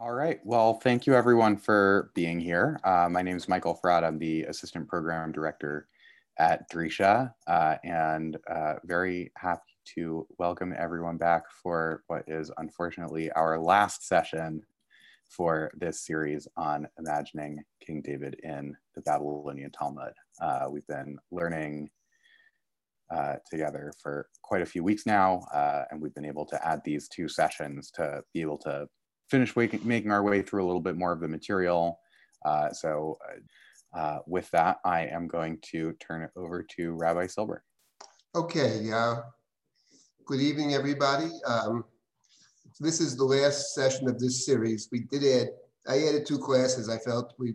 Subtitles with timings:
[0.00, 0.38] All right.
[0.44, 2.78] Well, thank you everyone for being here.
[2.84, 4.04] Uh, my name is Michael Fraud.
[4.04, 5.88] I'm the Assistant Program Director
[6.38, 13.32] at Drisha uh, and uh, very happy to welcome everyone back for what is unfortunately
[13.32, 14.62] our last session
[15.28, 20.12] for this series on imagining King David in the Babylonian Talmud.
[20.40, 21.90] Uh, we've been learning
[23.10, 26.82] uh, together for quite a few weeks now, uh, and we've been able to add
[26.84, 28.86] these two sessions to be able to
[29.30, 32.00] finish making our way through a little bit more of the material.
[32.44, 33.18] Uh, so
[33.94, 37.62] uh, with that, I am going to turn it over to Rabbi Silber.
[38.34, 39.16] Okay, uh,
[40.26, 41.30] good evening, everybody.
[41.46, 41.84] Um,
[42.80, 44.88] this is the last session of this series.
[44.92, 45.48] We did add,
[45.88, 46.88] I added two classes.
[46.88, 47.54] I felt we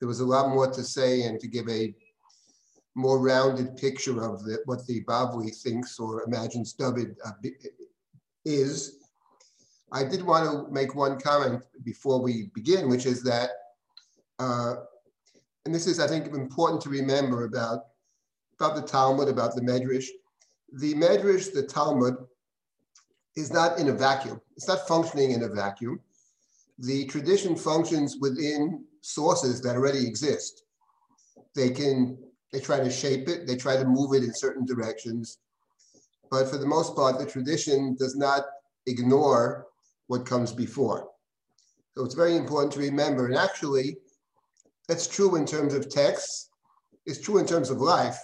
[0.00, 1.94] there was a lot more to say and to give a
[2.94, 7.32] more rounded picture of the, what the Bavli thinks or imagines David uh,
[8.44, 9.03] is.
[9.94, 13.50] I did want to make one comment before we begin, which is that,
[14.40, 14.74] uh,
[15.64, 17.84] and this is, I think, important to remember about,
[18.58, 20.06] about the Talmud, about the Medrash.
[20.72, 22.16] The Medrash, the Talmud,
[23.36, 24.40] is not in a vacuum.
[24.56, 26.00] It's not functioning in a vacuum.
[26.80, 30.64] The tradition functions within sources that already exist.
[31.54, 32.18] They can,
[32.52, 35.38] they try to shape it, they try to move it in certain directions.
[36.32, 38.42] But for the most part, the tradition does not
[38.86, 39.68] ignore
[40.06, 41.08] what comes before.
[41.96, 43.26] So it's very important to remember.
[43.26, 43.96] And actually,
[44.88, 46.50] that's true in terms of text,
[47.06, 48.18] it's true in terms of life.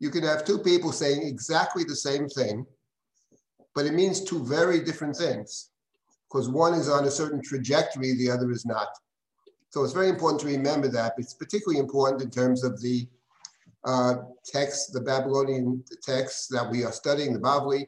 [0.00, 2.64] You can have two people saying exactly the same thing,
[3.74, 5.70] but it means two very different things
[6.28, 8.88] because one is on a certain trajectory, the other is not.
[9.70, 11.14] So it's very important to remember that.
[11.18, 13.06] It's particularly important in terms of the
[13.84, 17.86] uh, text, the Babylonian texts that we are studying, the Bavli,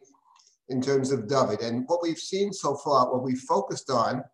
[0.71, 1.61] in terms of David.
[1.61, 4.25] And what we've seen so far, what we focused on,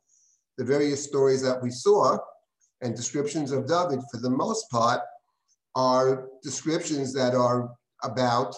[0.59, 2.19] the various stories that we saw
[2.83, 5.01] and descriptions of David, for the most part,
[5.75, 7.71] are descriptions that are
[8.05, 8.55] about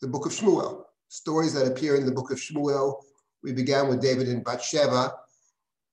[0.00, 3.00] the book of Shmuel, stories that appear in the book of Shmuel.
[3.42, 5.14] We began with David and Bathsheba,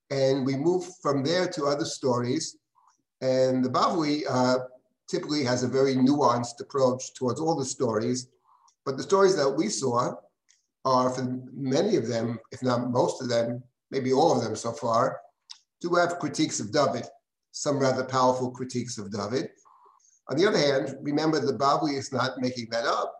[0.09, 2.57] and we moved from there to other stories.
[3.21, 4.59] And the Bavli uh,
[5.09, 8.27] typically has a very nuanced approach towards all the stories,
[8.85, 10.13] but the stories that we saw
[10.87, 14.71] are for many of them, if not most of them, maybe all of them so
[14.71, 15.19] far,
[15.81, 17.05] do have critiques of David,
[17.51, 19.49] some rather powerful critiques of David.
[20.29, 23.13] On the other hand, remember the Bavli is not making that up.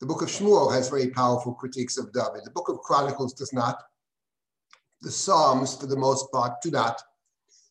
[0.00, 2.42] The book of Shmuel has very powerful critiques of David.
[2.44, 3.82] The book of Chronicles does not.
[5.02, 7.00] The Psalms, for the most part, do not.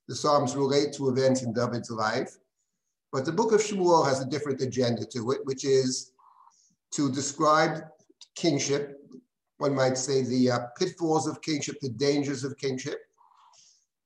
[0.07, 2.35] The Psalms relate to events in David's life.
[3.11, 6.11] But the book of Shmuel has a different agenda to it, which is
[6.91, 7.83] to describe
[8.35, 8.99] kingship
[9.57, 12.99] one might say, the uh, pitfalls of kingship, the dangers of kingship.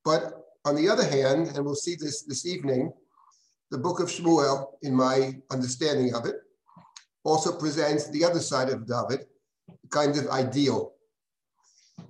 [0.05, 2.93] But on the other hand, and we'll see this this evening,
[3.71, 6.35] the book of Shmuel, in my understanding of it,
[7.23, 9.27] also presents the other side of David,
[9.89, 10.93] kind of ideal.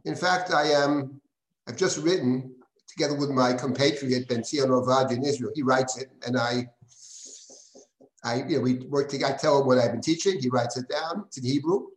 [0.06, 1.20] In fact, I am,
[1.68, 2.56] I've just written,
[2.88, 6.70] together with my compatriot Ben Zion Ovadia in Israel, he writes it, and I,
[8.24, 10.78] I, you know, we work together, I tell him what I've been teaching, he writes
[10.78, 11.88] it down, it's in Hebrew,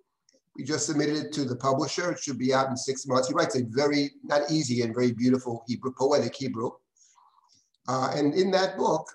[0.56, 2.12] we just submitted it to the publisher.
[2.12, 3.28] It should be out in six months.
[3.28, 6.72] He writes a very, not easy and very beautiful Hebrew, poetic Hebrew.
[7.88, 9.08] Uh, and in that book,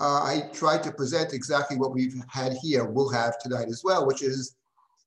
[0.00, 4.06] uh, I tried to present exactly what we've had here, we'll have tonight as well,
[4.06, 4.56] which is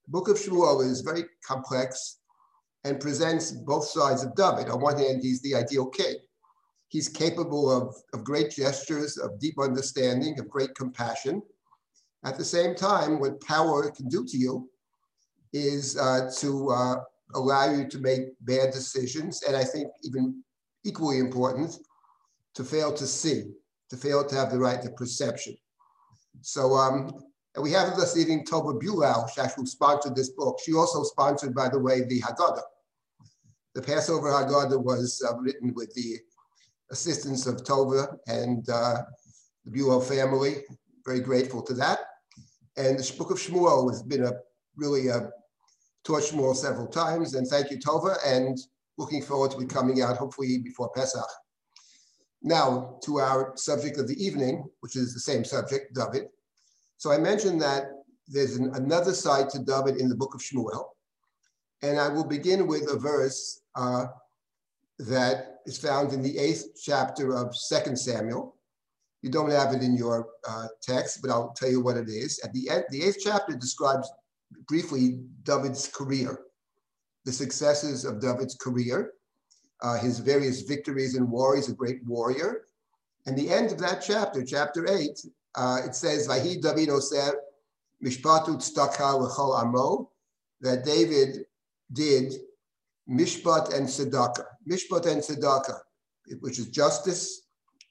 [0.06, 2.18] the book of Shmuel is very complex
[2.84, 4.70] and presents both sides of David.
[4.70, 6.16] On one hand, he's the ideal king.
[6.88, 11.44] He's capable of, of great gestures, of deep understanding, of great compassion.
[12.24, 14.70] At the same time, what power can do to you
[15.54, 16.96] is uh, to uh,
[17.36, 19.44] allow you to make bad decisions.
[19.44, 20.44] And I think even
[20.86, 21.76] equally important,
[22.56, 23.44] to fail to see,
[23.90, 25.56] to fail to have the right to perception.
[26.42, 27.12] So um,
[27.56, 30.60] and we have this evening Tova Bulau, who sponsored this book.
[30.64, 32.62] She also sponsored, by the way, the Haggadah.
[33.76, 36.18] The Passover Haggadah was uh, written with the
[36.92, 39.02] assistance of Tova and uh,
[39.66, 40.64] the Bulau family.
[41.06, 42.00] Very grateful to that.
[42.78, 44.34] And the book of Shmuel has been a
[44.76, 45.30] really a
[46.18, 47.36] Shmuel several times.
[47.36, 48.58] And thank you, Tova, and
[48.98, 51.30] looking forward to it coming out hopefully before Pesach.
[52.42, 56.28] Now to our subject of the evening, which is the same subject, David.
[56.98, 57.92] So I mentioned that
[58.28, 60.86] there's an, another side to David in the book of Shmuel.
[61.82, 64.08] And I will begin with a verse uh,
[65.00, 68.56] that is found in the eighth chapter of Second Samuel.
[69.22, 72.40] You don't have it in your uh, text, but I'll tell you what it is.
[72.44, 74.10] At the end, the eighth chapter describes
[74.68, 76.40] briefly David's career,
[77.26, 79.14] the successes of David's career.
[79.82, 81.56] uh, his various victories and war.
[81.56, 82.66] He's a great warrior.
[83.26, 85.20] And the end of that chapter, chapter eight,
[85.56, 87.34] uh, it says, "Vahi David Oseh
[88.04, 90.12] mishpatu tzedakah l'chol amo,"
[90.62, 91.46] that David
[91.92, 92.34] did
[93.10, 95.80] mishpat and tzedakah, mishpat and tzedakah,
[96.40, 97.42] which is justice,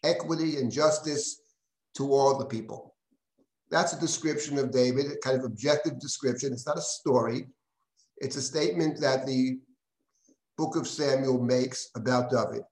[0.02, 1.40] equity, and justice
[1.94, 2.87] to all the people.
[3.70, 6.52] That's a description of David, a kind of objective description.
[6.52, 7.48] It's not a story.
[8.18, 9.58] It's a statement that the
[10.56, 12.62] book of Samuel makes about David.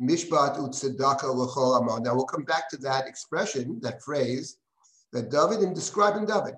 [0.00, 2.02] Mishpat utzedaka amon.
[2.02, 4.58] Now we'll come back to that expression, that phrase,
[5.12, 6.54] that David in describing David.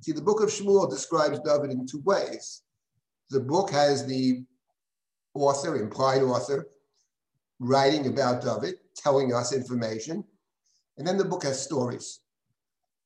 [0.00, 2.62] See, the book of Shmuel describes David in two ways.
[3.30, 4.44] The book has the
[5.34, 6.68] author, implied author,
[7.58, 10.24] writing about David, telling us information,
[10.96, 12.20] and then the book has stories.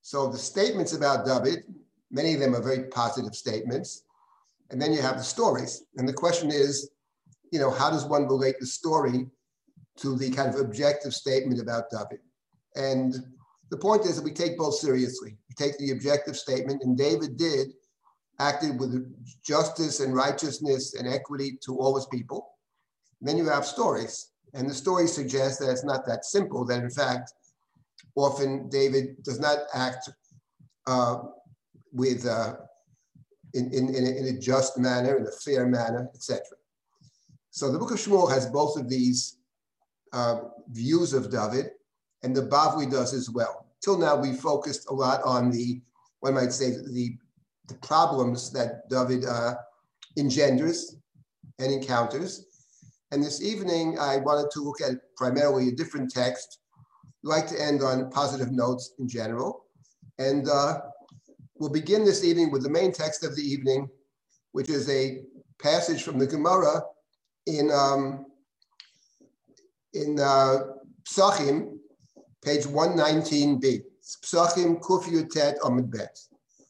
[0.03, 1.65] So the statements about David,
[2.11, 4.03] many of them are very positive statements,
[4.71, 5.85] and then you have the stories.
[5.97, 6.91] And the question is,
[7.53, 9.27] you know, how does one relate the story
[9.99, 12.21] to the kind of objective statement about David?
[12.75, 13.15] And
[13.71, 15.37] the point is that we take both seriously.
[15.49, 17.69] We take the objective statement, and David did
[18.41, 19.15] acted with
[19.45, 22.49] justice and righteousness and equity to all his people.
[23.21, 26.65] And then you have stories, and the stories suggest that it's not that simple.
[26.65, 27.35] That in fact,
[28.15, 30.11] often David does not act
[30.87, 31.19] uh,
[31.93, 32.55] with uh,
[33.55, 36.41] in, in, in a, in, a, just manner, in a fair manner, etc.
[37.51, 39.37] So the book of Shmuel has both of these
[40.13, 40.41] uh,
[40.71, 41.71] views of David,
[42.23, 43.67] and the Bavli does as well.
[43.83, 45.83] Till now, we focused a lot on the,
[46.21, 47.17] one might say, the,
[47.69, 49.55] the problems that David uh,
[50.17, 50.97] engenders
[51.59, 52.47] and encounters.
[53.11, 56.61] And this evening, I wanted to look at primarily a different text.
[57.23, 59.65] Like to end on positive notes in general.
[60.19, 60.81] And uh,
[61.59, 63.89] we'll begin this evening with the main text of the evening,
[64.53, 65.23] which is a
[65.61, 66.83] passage from the Gemara
[67.47, 68.27] in um,
[69.95, 70.59] in uh,
[71.05, 71.79] Psachim,
[72.45, 73.83] page 119b.
[74.25, 76.19] Psachim Kuf Yutet Amud Bet.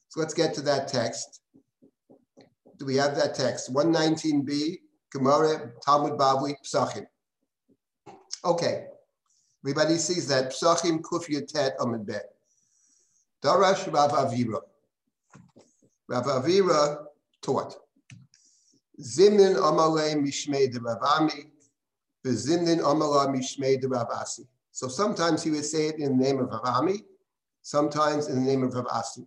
[0.08, 1.40] So let's get to that text.
[2.78, 3.72] Do we have that text?
[3.72, 4.78] 119b,
[5.12, 7.06] Gemara, Talmud Bavli, Psachim.
[8.44, 8.86] Okay,
[9.64, 10.52] everybody sees that.
[10.52, 12.34] Psachim Kuf Yutet Amud Bet.
[13.42, 14.60] Darash Rav Avira.
[16.08, 17.04] Rav Avira
[17.40, 17.76] taught.
[19.00, 21.46] Zimnin Amale Mishmei de Rav Ami,
[22.26, 24.44] Zimnin Amala Mishmei de Rav Asi.
[24.70, 27.02] So sometimes he would say it in the name of Rav Ami,
[27.62, 29.26] sometimes in the name of Rav Asi.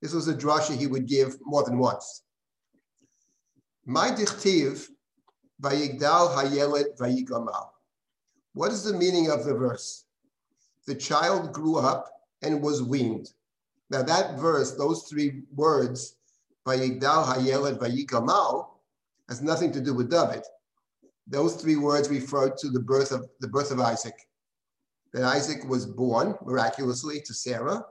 [0.00, 2.22] This was a drasha he would give more than once.
[3.86, 4.88] My dichtiv
[5.60, 7.69] vayigdal hayeled vayigamal.
[8.52, 10.04] What is the meaning of the verse?
[10.86, 12.10] The child grew up
[12.42, 13.32] and was weaned.
[13.90, 16.16] Now that verse, those three words,
[16.66, 18.68] Vayigdal Hayeled Vayigamal
[19.28, 20.42] has nothing to do with David.
[21.26, 24.14] Those three words refer to the birth of the birth of Isaac.
[25.12, 27.84] That Isaac was born miraculously to Sarah.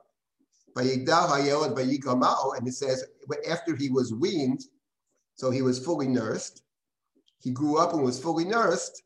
[0.75, 3.05] Vayigdal Hayeled Vayigamal, and it says
[3.50, 4.65] after he was weaned,
[5.35, 6.63] so he was fully nursed.
[7.39, 9.03] He grew up and was fully nursed.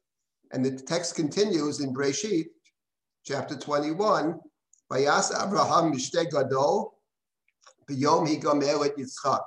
[0.54, 2.46] And the text continues in Breshit,
[3.26, 4.40] chapter 21.
[4.92, 6.94] Vayas Abraham Mishte Gadol,
[7.90, 9.42] B'yom Higamel et Yitzchak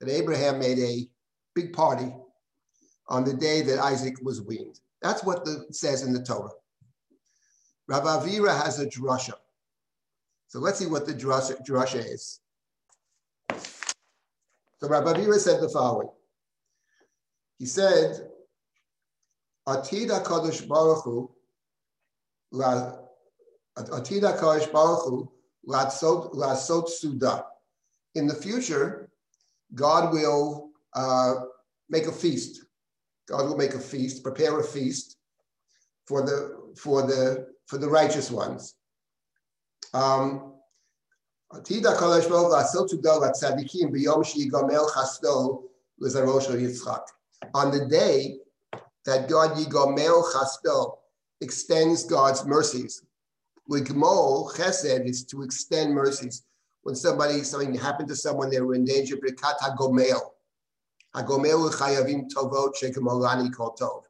[0.00, 1.08] that Abraham made a
[1.54, 2.14] big party
[3.08, 4.78] on the day that Isaac was weaned.
[5.02, 6.50] That's what the, it says in the Torah.
[7.88, 9.34] Rav Avira has a drasha.
[10.48, 12.40] So let's see what the drasha, drasha is.
[14.80, 16.08] So Rav Avira said the following.
[17.58, 18.28] He said,
[19.68, 21.30] Atid HaKadosh Baruch Hu,
[22.52, 25.32] Atid HaKadosh Baruch Hu,
[25.66, 27.46] Lasot Suda.
[28.14, 29.10] In the future,
[29.74, 31.34] God will uh,
[31.88, 32.64] make a feast.
[33.28, 35.16] God will make a feast, prepare a feast
[36.06, 38.74] for the for the for the righteous ones.
[39.94, 40.52] Um,
[47.54, 48.38] on the day
[49.06, 50.98] that God Yigomel Chaspel
[51.40, 53.02] extends God's mercies.
[53.70, 56.42] Ligmol Chesed is to extend mercies
[56.84, 60.20] when somebody, something happened to someone, they were in danger, brikat hagomel.
[61.16, 64.02] Hagomel chayavim tovot shekamolani kol tov.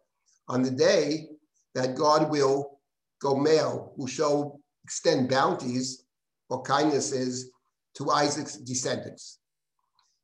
[0.48, 1.28] On the day
[1.74, 2.80] that God will
[3.22, 6.04] gomel, will show, extend bounties
[6.50, 7.50] or kindnesses
[7.94, 9.38] to Isaac's descendants.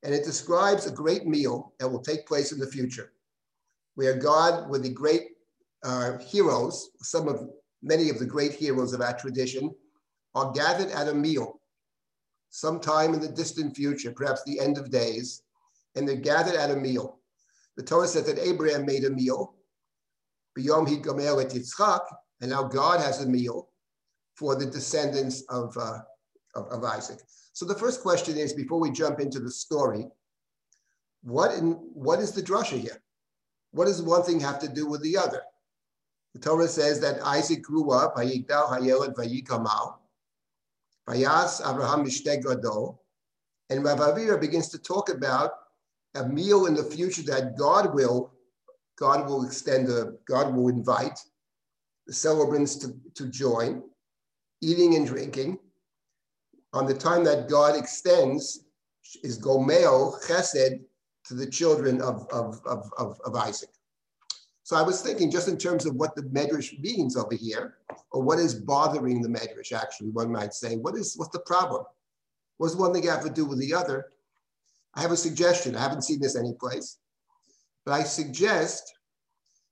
[0.02, 3.12] And it describes a great meal that will take place in the future,
[4.00, 5.24] where God, with the great
[5.84, 7.50] uh, heroes, some of
[7.82, 9.70] many of the great heroes of our tradition,
[10.34, 11.60] are gathered at a meal
[12.48, 15.42] sometime in the distant future, perhaps the end of days,
[15.96, 17.18] and they're gathered at a meal.
[17.76, 19.56] The Torah says that Abraham made a meal,
[20.56, 22.00] et Yitzchak,
[22.40, 23.68] and now God has a meal
[24.34, 25.98] for the descendants of, uh,
[26.54, 27.18] of, of, Isaac.
[27.52, 30.06] So the first question is, before we jump into the story,
[31.22, 33.02] what, in, what is the drasha here?
[33.72, 35.42] What does one thing have to do with the other?
[36.34, 38.82] The Torah says that Isaac grew up, Abraham
[43.70, 45.52] and Rav Avira begins to talk about
[46.14, 48.32] a meal in the future that God will,
[48.98, 51.18] God will extend, a, God will invite
[52.06, 53.82] the celebrants to, to join,
[54.60, 55.58] eating and drinking.
[56.72, 58.64] On the time that God extends
[59.22, 60.80] is Gomel Chesed
[61.30, 63.68] to the children of, of, of, of, of Isaac.
[64.64, 67.76] So I was thinking just in terms of what the Medrash means over here,
[68.10, 70.76] or what is bothering the Medrash, actually, one might say.
[70.76, 71.84] What is what's the problem?
[72.56, 74.06] What does one thing have to do with the other?
[74.94, 75.76] I have a suggestion.
[75.76, 76.98] I haven't seen this anyplace.
[77.86, 78.92] But I suggest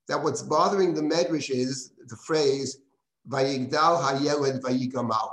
[0.06, 2.78] that what's bothering the Medrash is the phrase,
[3.28, 5.30] Vayigdal Hayeled Vayigamal.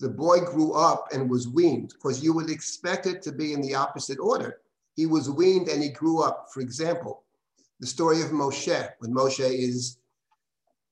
[0.00, 3.62] The boy grew up and was weaned, because you would expect it to be in
[3.62, 4.58] the opposite order.
[4.98, 6.48] He was weaned and he grew up.
[6.52, 7.22] For example,
[7.78, 9.98] the story of Moshe, when Moshe is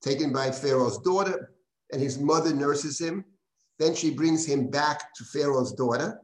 [0.00, 1.50] taken by Pharaoh's daughter
[1.90, 3.24] and his mother nurses him.
[3.80, 6.20] Then she brings him back to Pharaoh's daughter.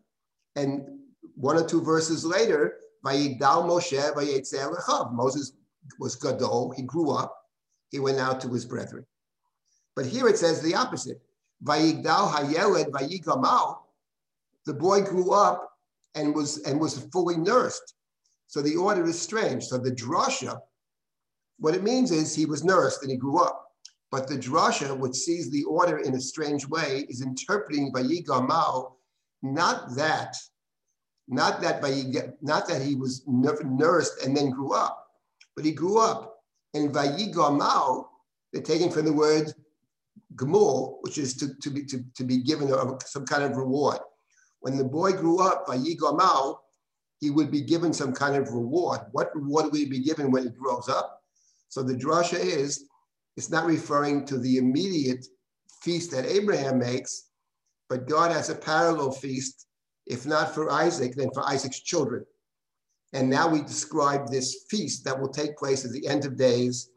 [0.54, 0.86] And
[1.34, 5.12] one or two verses later, Vayigdal Moshe Vayetzer Lechav.
[5.12, 5.54] Moses
[5.98, 7.36] was Gadol, he grew up,
[7.90, 9.04] he went out to his brethren.
[9.96, 11.20] But here it says the opposite.
[11.64, 13.78] Vayigdal Hayeled Vayigamal.
[14.66, 15.71] The boy grew up
[16.14, 17.94] and was and was fully nursed.
[18.46, 19.64] So the order is strange.
[19.64, 20.60] So the drasha,
[21.58, 23.62] what it means is he was nursed and he grew up.
[24.10, 28.92] But the drasha, which sees the order in a strange way, is interpreting Vayigamal,
[29.42, 30.36] not that,
[31.28, 35.06] not that Vayiga, not that he was nursed and then grew up,
[35.56, 36.42] but he grew up.
[36.74, 38.04] And Vayigamal,
[38.52, 39.50] they're taking from the word
[40.34, 43.98] Gamul, which is to, to, be, to, to be given a, some kind of reward.
[44.62, 46.58] When the boy grew up, Vayigamal,
[47.20, 49.00] he would be given some kind of reward.
[49.10, 51.20] What reward will he be given when he grows up?
[51.68, 52.84] So the drasha is,
[53.36, 55.26] it's not referring to the immediate
[55.82, 57.30] feast that Abraham makes,
[57.88, 59.66] but God has a parallel feast,
[60.06, 62.24] if not for Isaac, then for Isaac's children.
[63.12, 66.90] And now we describe this feast that will take place at the end of days,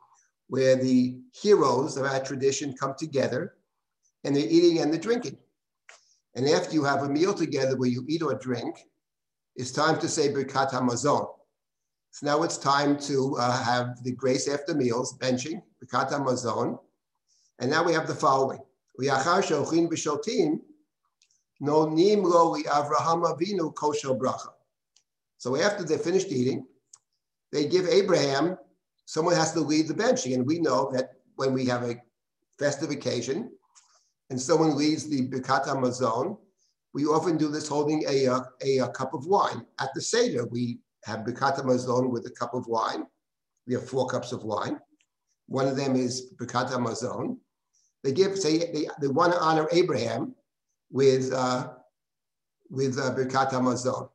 [0.50, 3.56] where the heroes of our tradition come together
[4.24, 5.38] and they're eating and they're drinking.
[6.36, 8.75] And after you have a meal together where you eat or drink,
[9.56, 11.27] it's time to say Birkat Hamazon.
[12.12, 16.77] So now it's time to uh, have the grace after meals, benching, Birkat Hamazon.
[17.60, 18.60] And now we have the following.
[19.00, 20.60] Uyachar shochin b'shotim,
[21.62, 24.50] no nim lo Avraham Avinu kosher bracha.
[25.38, 26.65] So after they finished eating,
[27.51, 28.58] they give Abraham,
[29.06, 30.34] someone has to lead the benching.
[30.34, 31.96] And we know that when we have a
[32.58, 33.51] festive occasion
[34.29, 36.38] and someone leads the Birkat Hamazon,
[36.94, 39.65] we often do this holding a, a, a, a cup of wine.
[39.79, 43.05] At the Seder, we have Birkat Hamazon with a cup of wine.
[43.67, 44.79] We have four cups of wine.
[45.48, 47.38] One of them is Birkat Hamazon.
[48.03, 50.36] They give, say, they, they want to honor Abraham
[50.91, 51.70] with, uh,
[52.70, 54.10] with uh, Birkat Hamazon.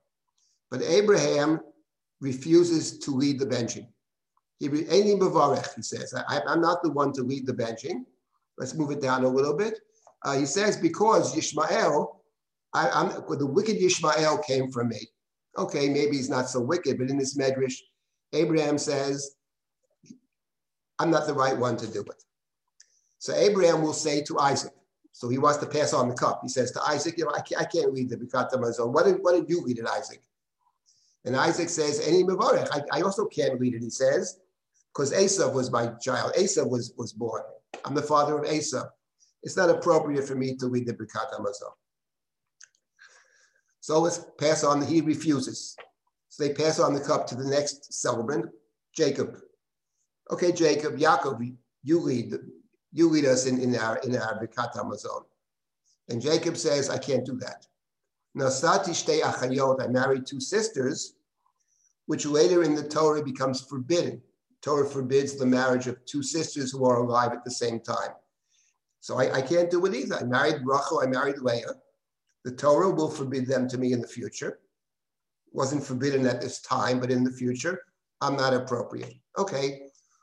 [0.70, 1.60] But Abraham
[2.20, 3.88] refuses to lead the benching.
[4.58, 8.04] He, he says, I, I'm not the one to lead the benching.
[8.58, 9.80] Let's move it down a little bit.
[10.22, 12.20] Uh, he says, because Yishmael
[12.72, 15.08] I, the wicked Ishmael came from me.
[15.58, 17.74] Okay, maybe he's not so wicked, but in this medrash,
[18.32, 19.32] Abraham says,
[20.98, 22.24] I'm not the right one to do it.
[23.18, 24.72] So Abraham will say to Isaac,
[25.12, 26.40] so he wants to pass on the cup.
[26.42, 28.92] He says to Isaac, you know, I can't, I can't read the Birkat Hamazon.
[28.92, 30.22] What did, what did you read it, Isaac?
[31.24, 32.22] And Isaac says, Any.
[32.22, 34.38] I, I also can't read it, he says,
[34.94, 36.32] because Esav was my child.
[36.38, 37.42] Esav was, was born.
[37.84, 38.88] I'm the father of Esav.
[39.42, 41.72] It's not appropriate for me to read the Birkat Hamazon.
[43.80, 45.76] So let's pass on, he refuses.
[46.28, 48.46] So they pass on the cup to the next celebrant,
[48.94, 49.38] Jacob.
[50.30, 52.34] Okay, Jacob, Yaakov, you lead,
[52.92, 55.24] you lead us in, in our in our Birkat Hamazon.
[56.08, 57.66] And Jacob says, I can't do that.
[58.36, 61.14] Nasati shtei achayot, I married two sisters,
[62.06, 64.20] which later in the Torah becomes forbidden.
[64.62, 68.10] Torah forbids the marriage of two sisters who are alive at the same time.
[69.00, 70.16] So I, I can't do it either.
[70.16, 71.74] I married Rachel, I married Leah.
[72.44, 74.60] The Torah will forbid them to me in the future.
[75.52, 77.82] Wasn't forbidden at this time, but in the future,
[78.20, 79.14] I'm not appropriate.
[79.36, 79.82] Okay,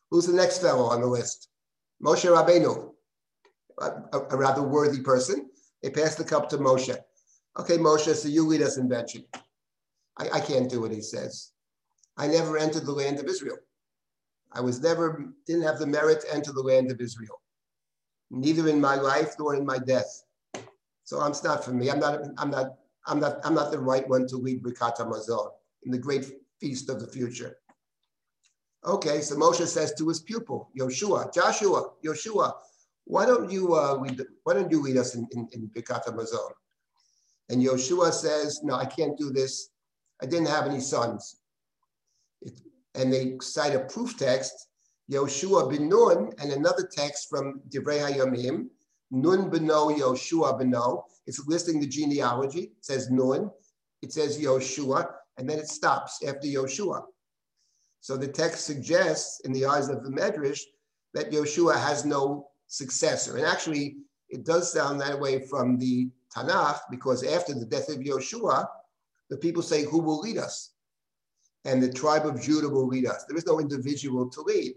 [0.10, 1.50] who's the next fellow on the list?
[2.04, 2.92] Moshe Rabbeinu,
[3.80, 5.50] a, a rather worthy person.
[5.82, 6.96] They pass the cup to Moshe.
[7.60, 9.26] Okay, Moshe, so you lead us in benching.
[10.18, 11.52] I, I can't do it, he says.
[12.18, 13.58] I never entered the land of Israel.
[14.52, 17.42] I was never, didn't have the merit to enter the land of Israel,
[18.30, 20.24] neither in my life nor in my death.
[21.04, 21.90] So it's not for me.
[21.90, 25.52] I'm not, I'm not, I'm not, I'm not the right one to lead Birkat HaMazon
[25.84, 26.26] in the great
[26.60, 27.58] feast of the future.
[28.86, 32.54] Okay, so Moshe says to his pupil, Yoshua, Joshua, Yoshua,
[33.06, 36.02] why don't you uh, lead, why don't you lead us in, in, in Birkat?
[37.50, 39.70] And Yoshua says, no, I can't do this.
[40.22, 41.38] I didn't have any sons.
[42.42, 42.60] It,
[42.96, 44.67] and they cite a proof text,
[45.12, 48.68] Yoshua ben Nun, and another text from Divrei HaYamim,
[49.12, 51.04] Nun beno Yoshua beno.
[51.26, 52.74] It's listing the genealogy.
[52.78, 53.50] It says Nun.
[54.02, 57.04] It says Yoshua, and then it stops after Yoshua.
[58.02, 60.62] So the text suggests, in the eyes of the Medrash,
[61.14, 63.38] that Yoshua has no successor.
[63.38, 63.98] And actually,
[64.30, 68.68] it does sound that way from the Tanakh, because after the death of Yoshua,
[69.30, 70.74] the people say, Who will lead us?
[71.66, 73.26] And the tribe of Judah will lead us.
[73.28, 74.76] There is no individual to lead.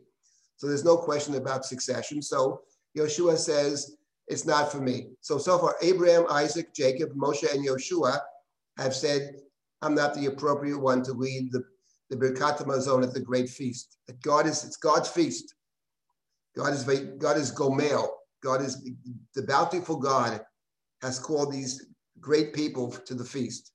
[0.61, 2.21] So there's no question about succession.
[2.21, 2.61] So
[2.95, 3.97] Yeshua says,
[4.29, 5.07] It's not for me.
[5.23, 8.19] So, so far, Abraham, Isaac, Jacob, Moshe, and Yeshua
[8.77, 9.37] have said,
[9.81, 11.65] I'm not the appropriate one to lead the,
[12.11, 13.97] the Birkat Hamazon at the great feast.
[14.07, 15.55] That God is, it's God's feast.
[16.55, 16.85] God is,
[17.17, 18.09] God is Gomel.
[18.43, 18.87] God is
[19.35, 20.43] the bountiful God
[21.01, 21.87] has called these
[22.21, 23.73] great people to the feast.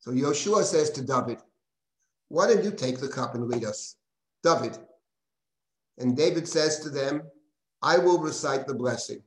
[0.00, 1.38] So Yeshua says to David,
[2.30, 3.94] why don't you take the cup and lead us?
[4.42, 4.76] David.
[6.00, 7.22] And David says to them,
[7.82, 9.22] I will recite the blessing.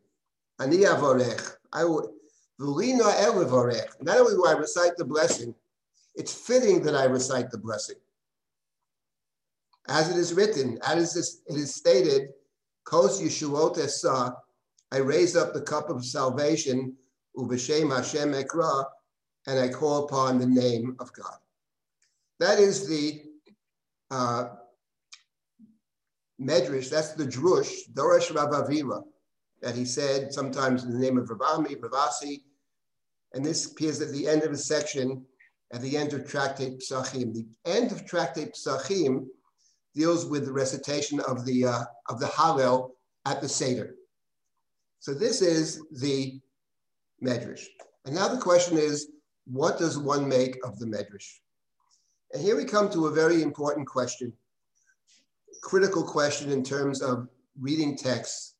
[0.59, 1.55] Ani avarech.
[1.71, 2.13] I will.
[2.59, 5.55] Not only will I recite the blessing,
[6.15, 7.95] it's fitting that I recite the blessing.
[9.87, 12.29] As it is written, as it is stated,
[12.85, 14.35] Kos Yeshuot Esa,
[14.91, 16.95] I raise up the cup of salvation,
[17.35, 18.85] Uvashem Hashem Ekra,
[19.47, 21.37] and I call upon the name of God.
[22.39, 23.23] That is the
[24.11, 24.49] uh,
[26.43, 29.01] Medrash, that's the Drush, Dorosh Rav Avira,
[29.61, 32.41] that he said sometimes in the name of Rav Ami, Ravasi,
[33.33, 35.25] and this appears at the end of a section,
[35.71, 37.33] at the end of Tractate Psachim.
[37.33, 39.25] The end of Tractate Psachim
[39.95, 42.91] deals with the recitation of the, uh, of the Hallel
[43.25, 43.95] at the Seder.
[44.99, 46.39] So this is the
[47.23, 47.65] Medrash.
[48.05, 49.09] And now the question is,
[49.45, 51.39] what does one make of the Medrash?
[52.33, 54.33] And here we come to a very important question,
[55.61, 57.27] critical question in terms of
[57.59, 58.55] reading texts,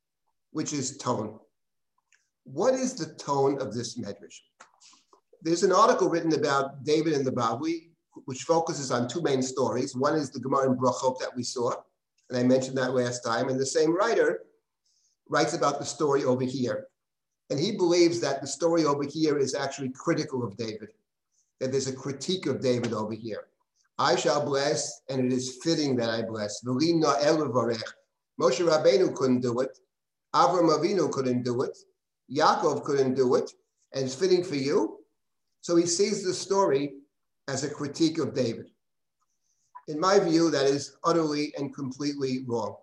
[0.52, 1.38] which is tone.
[2.44, 4.40] What is the tone of this Medrash?
[5.42, 7.90] There's an article written about David and the Bavli,
[8.26, 9.96] which focuses on two main stories.
[9.96, 11.72] One is the Gemara in Brachot that we saw,
[12.30, 13.48] and I mentioned that last time.
[13.48, 14.44] And the same writer
[15.28, 16.86] writes about the story over here.
[17.50, 20.88] And he believes that the story over here is actually critical of David,
[21.60, 23.48] that there's a critique of David over here.
[23.98, 26.64] I shall bless, and it is fitting that I bless.
[26.64, 26.90] Moshe
[28.40, 29.78] Rabbeinu couldn't do it.
[30.34, 31.78] Avram Avinu couldn't do it.
[32.30, 33.52] Yaakov couldn't do it.
[33.92, 34.98] And it's fitting for you.
[35.60, 36.94] So he sees the story
[37.46, 38.70] as a critique of David.
[39.86, 42.74] In my view, that is utterly and completely wrong.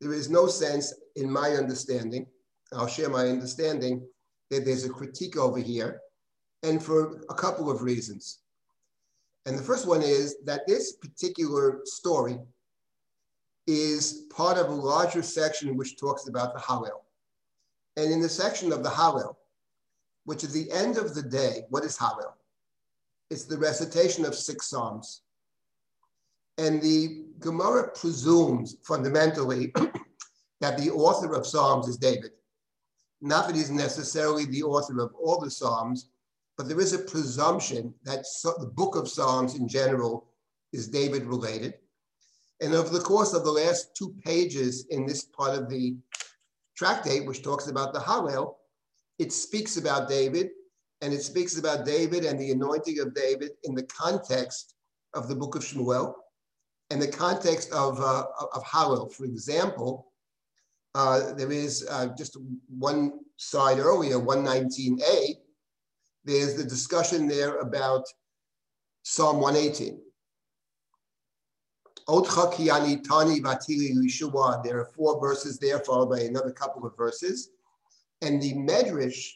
[0.00, 2.26] There is no sense in my understanding,
[2.72, 4.06] I'll share my understanding,
[4.50, 6.00] that there's a critique over here,
[6.62, 8.40] and for a couple of reasons.
[9.46, 12.38] And the first one is that this particular story
[13.68, 17.02] is part of a larger section which talks about the Hallel.
[17.96, 19.36] And in the section of the Hallel,
[20.24, 22.32] which is the end of the day, what is Hallel?
[23.30, 25.22] It's the recitation of six Psalms.
[26.58, 29.72] And the Gemara presumes fundamentally
[30.60, 32.32] that the author of Psalms is David.
[33.20, 36.08] Not that he's necessarily the author of all the Psalms,
[36.56, 40.28] but there is a presumption that so, the book of Psalms in general
[40.72, 41.74] is David related.
[42.60, 45.96] And over the course of the last two pages in this part of the
[46.76, 48.54] tractate, which talks about the Hallel,
[49.18, 50.50] it speaks about David,
[51.02, 54.74] and it speaks about David and the anointing of David in the context
[55.14, 56.14] of the book of Shmuel
[56.90, 59.12] and the context of, uh, of Hallel.
[59.12, 60.12] For example,
[60.94, 62.38] uh, there is uh, just
[62.68, 65.36] one side earlier, 119a,
[66.26, 68.04] there's the discussion there about
[69.04, 70.00] Psalm 118.
[74.64, 77.50] There are four verses there, followed by another couple of verses.
[78.22, 79.34] And the Medrash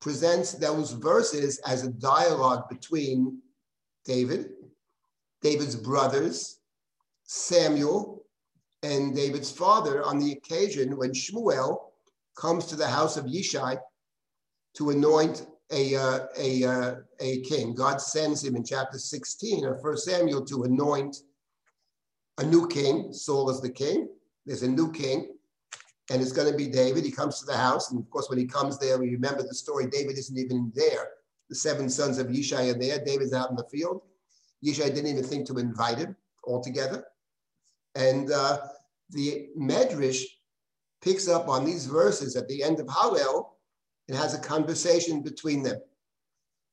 [0.00, 3.40] presents those verses as a dialogue between
[4.04, 4.50] David,
[5.42, 6.58] David's brothers,
[7.22, 8.24] Samuel,
[8.82, 11.78] and David's father on the occasion when Shmuel
[12.36, 13.78] comes to the house of Yishai
[14.74, 17.74] to anoint a, uh, a, uh, a king.
[17.74, 21.16] God sends him in chapter 16 of 1 Samuel to anoint
[22.38, 23.12] a new king.
[23.12, 24.08] Saul is the king.
[24.46, 25.34] There's a new king,
[26.10, 27.04] and it's going to be David.
[27.04, 29.54] He comes to the house, and of course, when he comes there, we remember the
[29.54, 29.86] story.
[29.86, 31.08] David isn't even there.
[31.48, 33.02] The seven sons of Yishai are there.
[33.02, 34.02] David's out in the field.
[34.64, 37.04] Yishai didn't even think to invite him altogether.
[37.94, 38.60] And uh,
[39.10, 40.22] the Medrash
[41.02, 43.53] picks up on these verses at the end of Hallel
[44.08, 45.80] and has a conversation between them.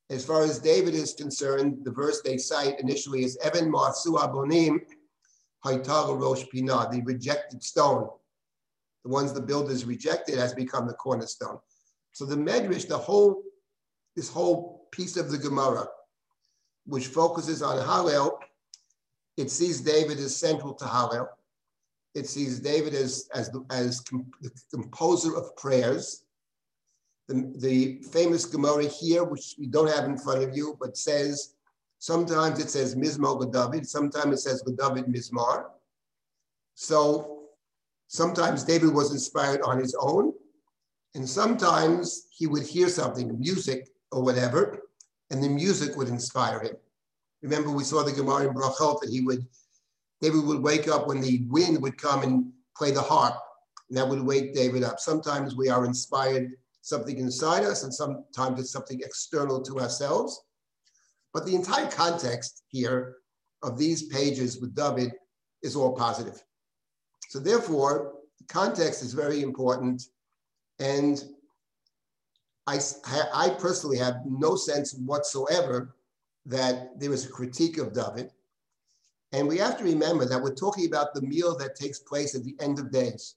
[0.10, 4.82] As far as David is concerned, the verse they cite initially is Evan Marsu Abonim
[5.66, 8.10] Haitara Rosh Pinah, the rejected stone.
[9.04, 11.60] The ones the builders rejected has become the cornerstone.
[12.12, 13.42] So the Medrash, the whole,
[14.16, 15.88] this whole piece of the Gemara,
[16.86, 18.38] which focuses on Hallel,
[19.38, 21.28] it sees David as central to Hallel.
[22.14, 24.04] It sees David as, as, as
[24.42, 26.26] the composer of prayers.
[27.28, 31.56] The, the famous Gemara here, which we don't have in front of you, but says,
[32.00, 35.66] sometimes it says Mizmor David, sometimes it says David Mizmar.
[36.76, 37.44] So
[38.08, 40.34] sometimes David was inspired on his own,
[41.16, 44.80] and sometimes he would hear something, music or whatever,
[45.30, 46.76] and the music would inspire him.
[47.42, 49.46] Remember, we saw the Gemara in Brachot that he would,
[50.22, 53.36] David would wake up when the wind would come and play the harp,
[53.90, 55.00] and that would wake David up.
[55.00, 60.44] Sometimes we are inspired something inside us, and sometimes it's something external to ourselves.
[61.34, 63.18] But the entire context here
[63.64, 65.14] of these pages with David
[65.62, 66.44] is all positive.
[67.30, 70.04] So therefore, the context is very important.
[70.80, 71.24] And
[72.68, 72.80] I,
[73.34, 75.96] I personally have no sense whatsoever
[76.46, 78.32] that there is a critique of David.
[79.32, 82.44] And we have to remember that we're talking about the meal that takes place at
[82.44, 83.36] the end of days.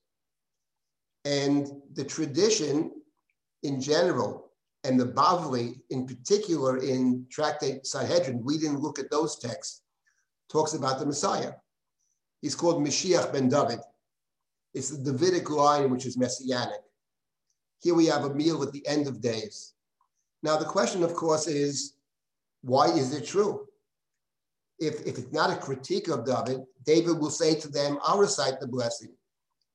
[1.25, 2.91] And the tradition
[3.65, 4.51] in general,
[4.85, 9.83] and the Bavli in particular in Tractate Sanhedrin, we didn't look at those texts,
[10.53, 11.53] talks about the Messiah.
[12.43, 13.81] He's called Mashiach ben David.
[14.75, 16.81] It's the Davidic line, which is messianic.
[17.81, 19.73] Here we have a meal at the end of days.
[20.43, 21.95] Now, the question, of course, is
[22.61, 23.67] why is it true?
[24.79, 28.61] If, if it's not a critique of David, David will say to them, I'll recite
[28.61, 29.14] the blessing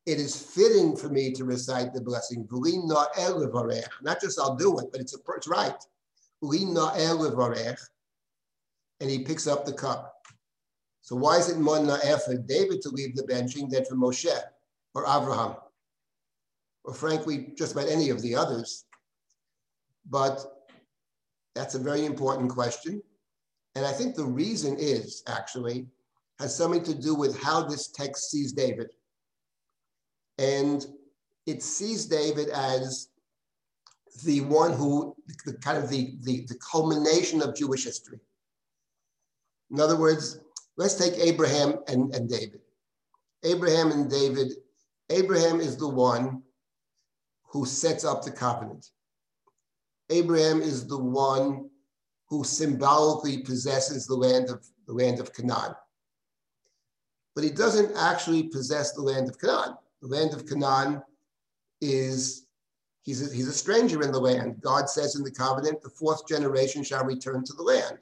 [0.10, 2.48] it is fitting for me to recite the blessing.
[2.50, 5.76] Not just I'll do it, but it's, a, it's right.
[9.02, 10.15] And he picks up the cup.
[11.04, 14.36] So why is it more na'eh for David to leave the benching than for Moshe
[14.95, 15.56] or Abraham?
[16.86, 18.86] Or frankly, just about any of the others.
[20.10, 20.43] But
[21.54, 23.04] that's a very important question.
[23.76, 25.86] And I think the reason is actually
[26.39, 28.89] has something to do with how this text sees David.
[30.39, 30.86] And
[31.45, 33.10] it sees David as
[34.23, 38.19] the one who, the, kind of the, the, the culmination of Jewish history.
[39.69, 40.39] In other words,
[40.78, 42.62] let's take Abraham and, and David.
[43.43, 44.54] Abraham and David,
[45.10, 46.41] Abraham is the one
[47.49, 48.88] who sets up the covenant.
[50.10, 51.69] Abraham is the one
[52.30, 55.75] who symbolically possesses the land of the land of Canaan.
[57.36, 61.01] But he doesn't actually possess the land of Canaan the land of Canaan
[61.81, 62.47] is,
[63.03, 64.62] he's a, he's a stranger in the land.
[64.62, 67.99] God says in the covenant, the fourth generation shall return to the land.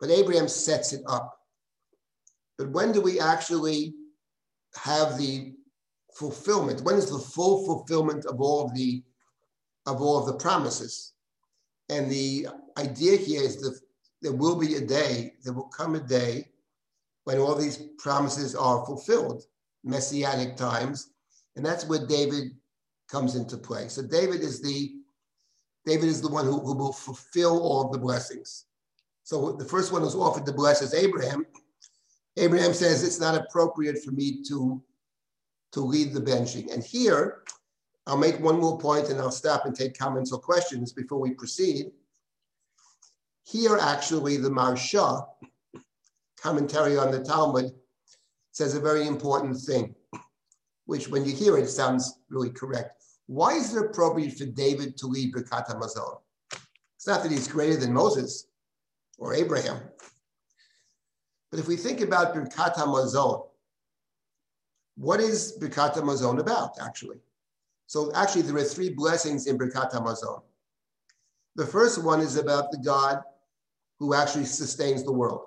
[0.00, 1.38] But Abraham sets it up.
[2.56, 3.94] But when do we actually
[4.74, 5.54] have the
[6.14, 6.82] fulfillment?
[6.82, 9.02] When is the full fulfillment of all of the
[9.86, 11.14] of all of the promises?
[11.88, 13.78] And the idea here is that
[14.20, 16.48] there will be a day, there will come a day
[17.24, 19.44] when all these promises are fulfilled
[19.84, 21.10] messianic times.
[21.56, 22.52] And that's where David
[23.08, 23.88] comes into play.
[23.88, 24.94] So David is the
[25.86, 28.66] David is the one who, who will fulfill all of the blessings.
[29.24, 31.46] So the first one who's offered to bless is Abraham.
[32.36, 34.82] Abraham says it's not appropriate for me to,
[35.72, 36.72] to lead the benching.
[36.72, 37.42] And here,
[38.06, 41.32] I'll make one more point and I'll stop and take comments or questions before we
[41.32, 41.90] proceed.
[43.44, 45.26] Here, actually, the Maharsha,
[46.40, 47.72] commentary on the Talmud,
[48.58, 49.94] says a very important thing,
[50.86, 53.04] which when you hear it, sounds really correct.
[53.26, 56.18] Why is it appropriate for David to lead Birkat HaMazon?
[56.96, 58.48] It's not that he's greater than Moses
[59.16, 59.78] or Abraham.
[61.52, 63.46] But if we think about Birkat HaMazon,
[64.96, 67.18] what is Birkat HaMazon about, actually?
[67.86, 70.42] So actually, there are three blessings in Birkat HaMazon.
[71.54, 73.22] The first one is about the God
[74.00, 75.46] who actually sustains the world.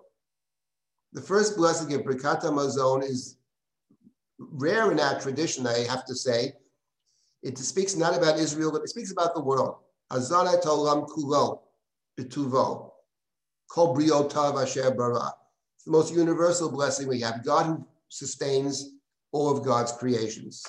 [1.13, 3.37] The first blessing of Birkat Hamazon is
[4.39, 6.53] rare in our tradition, I have to say.
[7.43, 9.75] It speaks not about Israel, but it speaks about the world.
[10.11, 11.61] Hazarat olam kulo
[12.19, 12.91] b'tuvo,
[13.69, 15.33] kol briotav asher bara.
[15.75, 17.43] It's the most universal blessing we have.
[17.43, 18.91] God who sustains
[19.31, 20.63] all of God's creations,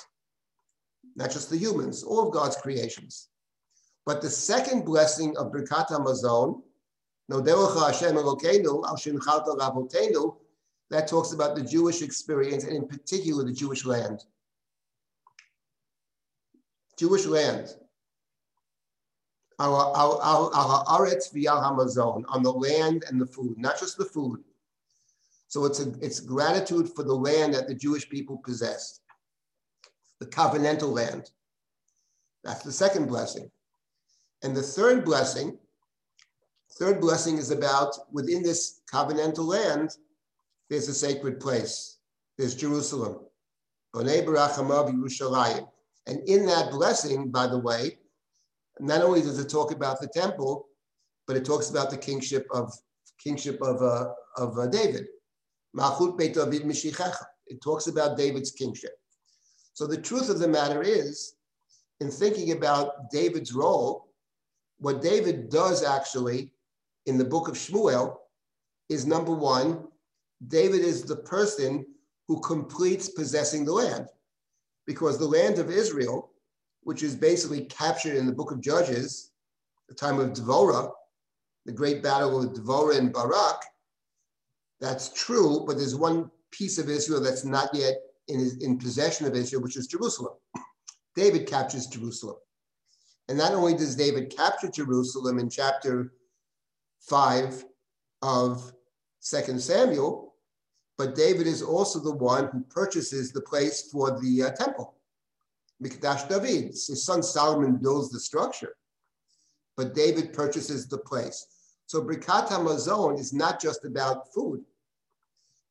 [1.15, 3.29] not just the humans, all of God's creations.
[4.05, 6.61] But the second blessing of Birkat Hamazon,
[7.29, 10.35] Hashem Elokeinu, Al Shinchalta
[10.89, 14.23] that talks about the Jewish experience and in particular the Jewish land.
[16.99, 17.75] Jewish land.
[19.59, 24.05] Our our our, our Aretz Hamazon, on the land and the food, not just the
[24.05, 24.43] food.
[25.47, 29.01] So it's, a, it's gratitude for the land that the Jewish people possessed,
[30.19, 31.29] the covenantal land.
[32.43, 33.51] That's the second blessing.
[34.41, 35.59] And the third blessing,
[36.77, 39.91] third blessing is about within this covenantal land,
[40.69, 41.97] there's a sacred place.
[42.37, 43.19] There's Jerusalem.
[43.95, 44.25] And in
[46.47, 47.99] that blessing, by the way,
[48.79, 50.67] not only does it talk about the temple,
[51.27, 52.73] but it talks about the kingship of
[53.23, 55.05] kingship of, uh, of uh, David.
[57.47, 58.91] It talks about David's kingship.
[59.73, 61.35] So the truth of the matter is,
[61.99, 64.09] in thinking about David's role,
[64.79, 66.51] what David does actually
[67.05, 68.17] in the book of Shmuel
[68.89, 69.87] is number one,
[70.47, 71.85] David is the person
[72.27, 74.07] who completes possessing the land.
[74.85, 76.31] Because the land of Israel,
[76.81, 79.31] which is basically captured in the book of Judges,
[79.87, 80.91] the time of Devorah,
[81.65, 83.63] the great battle of Devorah and Barak,
[84.81, 87.95] that's true, but there's one piece of Israel that's not yet
[88.27, 90.33] in, in possession of Israel, which is Jerusalem.
[91.15, 92.35] David captures Jerusalem.
[93.29, 96.11] And not only does David capture Jerusalem in chapter
[97.07, 97.65] 5
[98.21, 98.73] of
[99.23, 100.35] 2 Samuel,
[100.97, 104.95] but David is also the one who purchases the place for the uh, temple.
[105.83, 108.75] Mikdash David, his son Solomon builds the structure,
[109.75, 111.47] but David purchases the place.
[111.87, 114.63] So Birkat Hamazon is not just about food.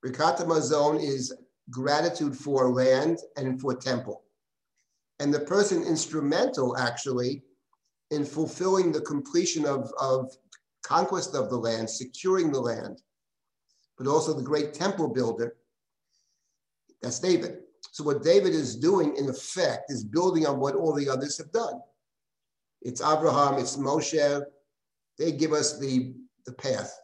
[0.05, 1.33] Birkat Hamazon is
[1.71, 4.23] gratitude for land and for temple
[5.23, 7.43] and the person instrumental actually
[8.11, 10.37] in fulfilling the completion of, of
[10.83, 13.03] conquest of the land, securing the land,
[13.99, 15.57] but also the great temple builder,
[17.01, 17.59] that's David.
[17.93, 21.53] So what David is doing in effect is building on what all the others have
[21.53, 21.81] done.
[22.81, 24.43] It's Abraham, it's Moshe,
[25.19, 26.15] they give us the,
[26.47, 26.99] the path,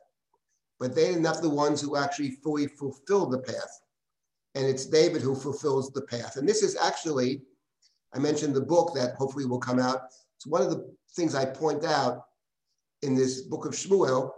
[0.81, 3.81] but they're not the ones who actually fully fulfill the path.
[4.55, 6.37] And it's David who fulfills the path.
[6.37, 7.43] And this is actually
[8.15, 10.03] I mentioned the book that hopefully will come out.
[10.37, 12.25] It's one of the things I point out
[13.03, 14.31] in this book of Shmuel,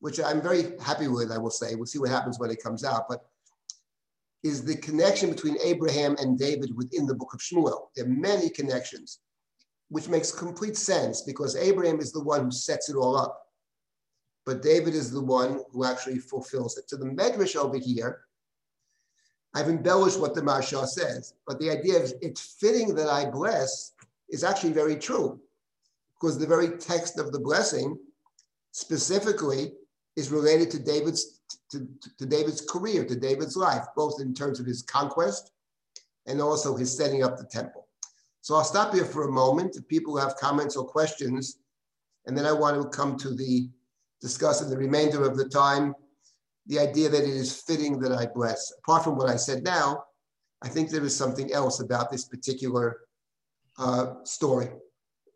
[0.00, 2.84] which I'm very happy with, I will say, we'll see what happens when it comes
[2.84, 3.24] out, but
[4.42, 7.88] is the connection between Abraham and David within the book of Shmuel.
[7.96, 9.20] There are many connections,
[9.88, 13.40] which makes complete sense because Abraham is the one who sets it all up.
[14.44, 16.90] But David is the one who actually fulfills it.
[16.90, 18.26] So the Medrash over here
[19.54, 23.92] I've embellished what the Maharsha says, but the idea of it's fitting that I bless
[24.28, 25.40] is actually very true
[26.24, 27.98] because the very text of the blessing
[28.72, 29.72] specifically
[30.16, 31.86] is related to David's to,
[32.18, 35.52] to David's career, to David's life, both in terms of his conquest
[36.26, 37.88] and also his setting up the temple.
[38.40, 41.58] So I'll stop here for a moment if people have comments or questions,
[42.24, 43.68] and then I want to come to the
[44.22, 45.94] discuss in the remainder of the time
[46.66, 48.72] the idea that it is fitting that I bless.
[48.78, 50.04] Apart from what I said now,
[50.62, 53.00] I think there is something else about this particular
[53.78, 54.70] uh, story.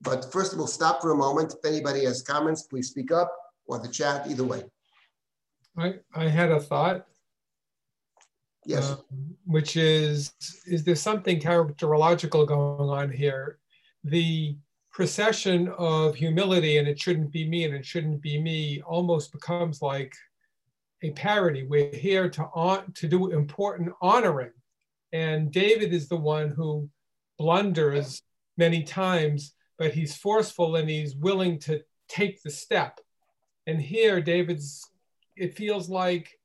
[0.01, 1.55] But first, we'll stop for a moment.
[1.55, 3.33] If anybody has comments, please speak up
[3.67, 4.65] or the chat, either way.
[5.77, 7.07] I, I had a thought.
[8.65, 8.91] Yes.
[8.91, 8.97] Uh,
[9.47, 10.33] which is,
[10.67, 13.59] is there something characterological going on here?
[14.05, 14.57] The
[14.93, 19.81] procession of humility and it shouldn't be me and it shouldn't be me almost becomes
[19.81, 20.13] like
[21.03, 21.65] a parody.
[21.65, 24.51] We're here to on, to do important honoring,
[25.13, 26.89] and David is the one who
[27.39, 28.23] blunders
[28.57, 33.01] many times, but he's forceful and he's willing to take the step.
[33.67, 34.85] And here, David's.
[35.37, 36.37] It feels like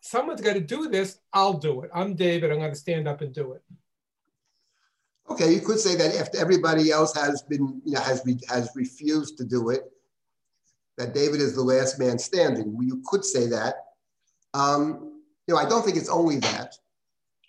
[0.00, 1.18] someone's got to do this.
[1.32, 1.90] I'll do it.
[1.92, 2.52] I'm David.
[2.52, 3.62] I'm going to stand up and do it.
[5.28, 9.38] Okay, you could say that if everybody else has been, you know, has has refused
[9.38, 9.82] to do it,
[10.98, 12.76] that David is the last man standing.
[12.80, 13.74] You could say that.
[14.52, 16.74] Um, you know, I don't think it's only that.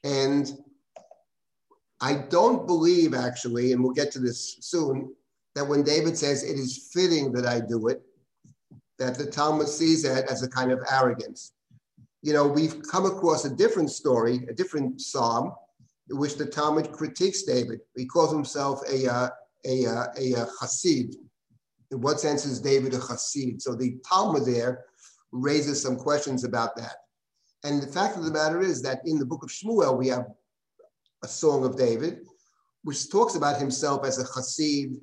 [0.04, 0.51] And
[2.01, 5.13] I don't believe actually, and we'll get to this soon,
[5.55, 8.01] that when David says it is fitting that I do it,
[8.99, 11.53] that the Talmud sees that as a kind of arrogance.
[12.21, 15.53] You know, we've come across a different story, a different psalm,
[16.10, 17.79] in which the Talmud critiques David.
[17.95, 19.29] He calls himself a, uh,
[19.65, 21.15] a, uh, a, a, a Hasid,
[21.91, 23.62] in what sense is David a Chassid?
[23.62, 24.86] So the Talmud there
[25.31, 26.97] raises some questions about that.
[27.63, 30.27] And the fact of the matter is that in the book of Shmuel, we have
[31.23, 32.19] a song of David,
[32.84, 34.99] which talks about himself as a chassid,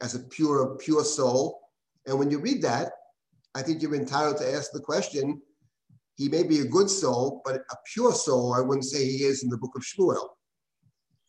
[0.00, 1.60] as a pure, pure soul.
[2.06, 2.92] And when you read that,
[3.54, 5.40] I think you're entitled to ask the question,
[6.14, 9.42] he may be a good soul, but a pure soul, I wouldn't say he is
[9.42, 10.28] in the book of Shmuel.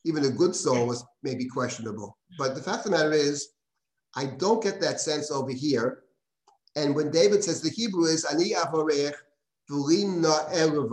[0.05, 2.17] Even a good soul is maybe questionable.
[2.37, 3.49] But the fact of the matter is,
[4.15, 6.03] I don't get that sense over here.
[6.75, 9.13] And when David says the Hebrew is Ani avarech
[9.69, 10.89] v'li na'el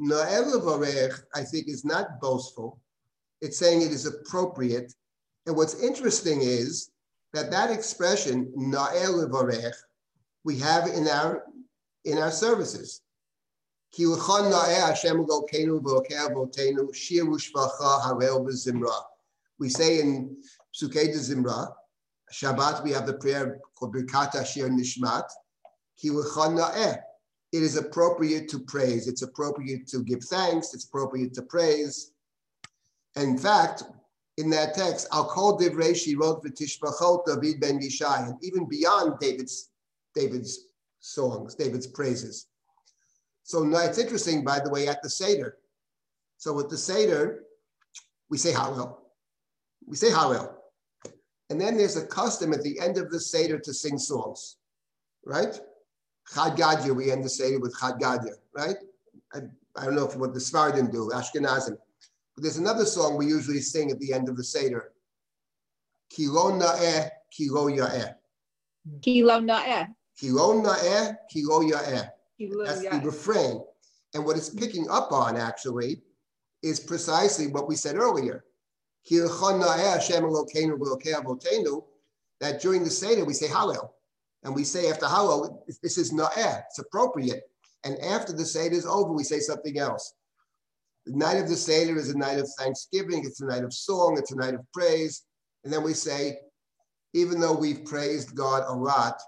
[0.00, 2.80] Na'el varech, I think, is not boastful.
[3.40, 4.92] It's saying it is appropriate.
[5.46, 6.90] And what's interesting is
[7.32, 9.74] that that expression na'el varech
[10.44, 11.44] we have in our
[12.04, 13.00] in our services.
[13.96, 14.04] We
[19.68, 20.36] say in
[20.74, 21.72] Psukei de Zimra,
[22.32, 25.28] Shabbat, we have the prayer Birkat Hashir Nishmat.
[27.54, 29.06] It is appropriate to praise.
[29.06, 30.74] It's appropriate to give thanks.
[30.74, 32.10] It's appropriate to praise.
[33.14, 33.84] in fact,
[34.38, 39.70] in that text, I'll call Divrei Shirot v'tishbachot David ben Yishai, and even beyond David's
[40.16, 40.66] David's
[40.98, 42.48] songs, David's praises.
[43.44, 45.58] So now it's interesting, by the way, at the Seder.
[46.38, 47.44] So with the Seder,
[48.30, 48.96] we say Hallel.
[49.86, 50.52] We say Hallel.
[51.50, 54.56] And then there's a custom at the end of the Seder to sing songs,
[55.24, 55.56] right?
[56.32, 58.76] Chad Gadya, we end the Seder with Chad Gadya, right?
[59.32, 59.40] I,
[59.76, 61.76] I don't know if what the Sephardim do, Ashkenazim.
[62.34, 64.92] But there's another song we usually sing at the end of the Seder.
[66.10, 68.14] Kilo na'eh, kilo ya'eh.
[69.02, 69.88] Kilo na'eh.
[70.16, 72.08] Kilo na'eh, kilo ya'eh.
[72.64, 73.62] That's the refrain.
[74.14, 76.02] And what it's picking up on actually
[76.62, 78.44] is precisely what we said earlier.
[82.40, 83.90] That during the Seder we say Hallel.
[84.44, 87.44] And we say after Hallel, this is Na'eh, it's appropriate.
[87.84, 90.14] And after the Seder is over, we say something else.
[91.06, 94.16] The night of the Seder is a night of thanksgiving, it's a night of song,
[94.18, 95.22] it's a night of praise.
[95.64, 96.38] And then we say,
[97.14, 99.20] even though we've praised God a lot,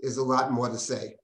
[0.00, 1.16] there's a lot more to say.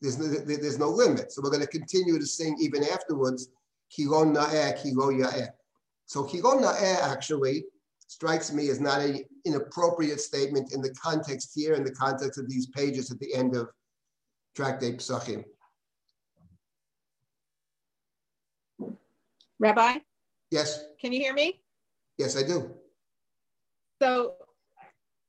[0.00, 1.32] There's no, there's no limit.
[1.32, 3.48] So we're going to continue to sing even afterwards.
[3.96, 5.48] Kilon na'eh, kilo ya'eh.
[6.06, 7.64] So kilon na'eh actually
[8.08, 12.48] strikes me as not an inappropriate statement in the context here, in the context of
[12.48, 13.68] these pages at the end of
[14.56, 15.44] Tractate Psachim.
[19.60, 19.98] Rabbi?
[20.50, 20.84] Yes.
[21.00, 21.60] Can you hear me?
[22.16, 22.74] Yes, I do.
[24.00, 24.34] So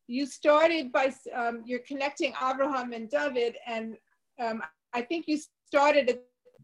[0.07, 3.97] you started by, um, you're connecting Abraham and David, and
[4.41, 4.63] um,
[4.93, 5.37] I think you
[5.67, 6.19] started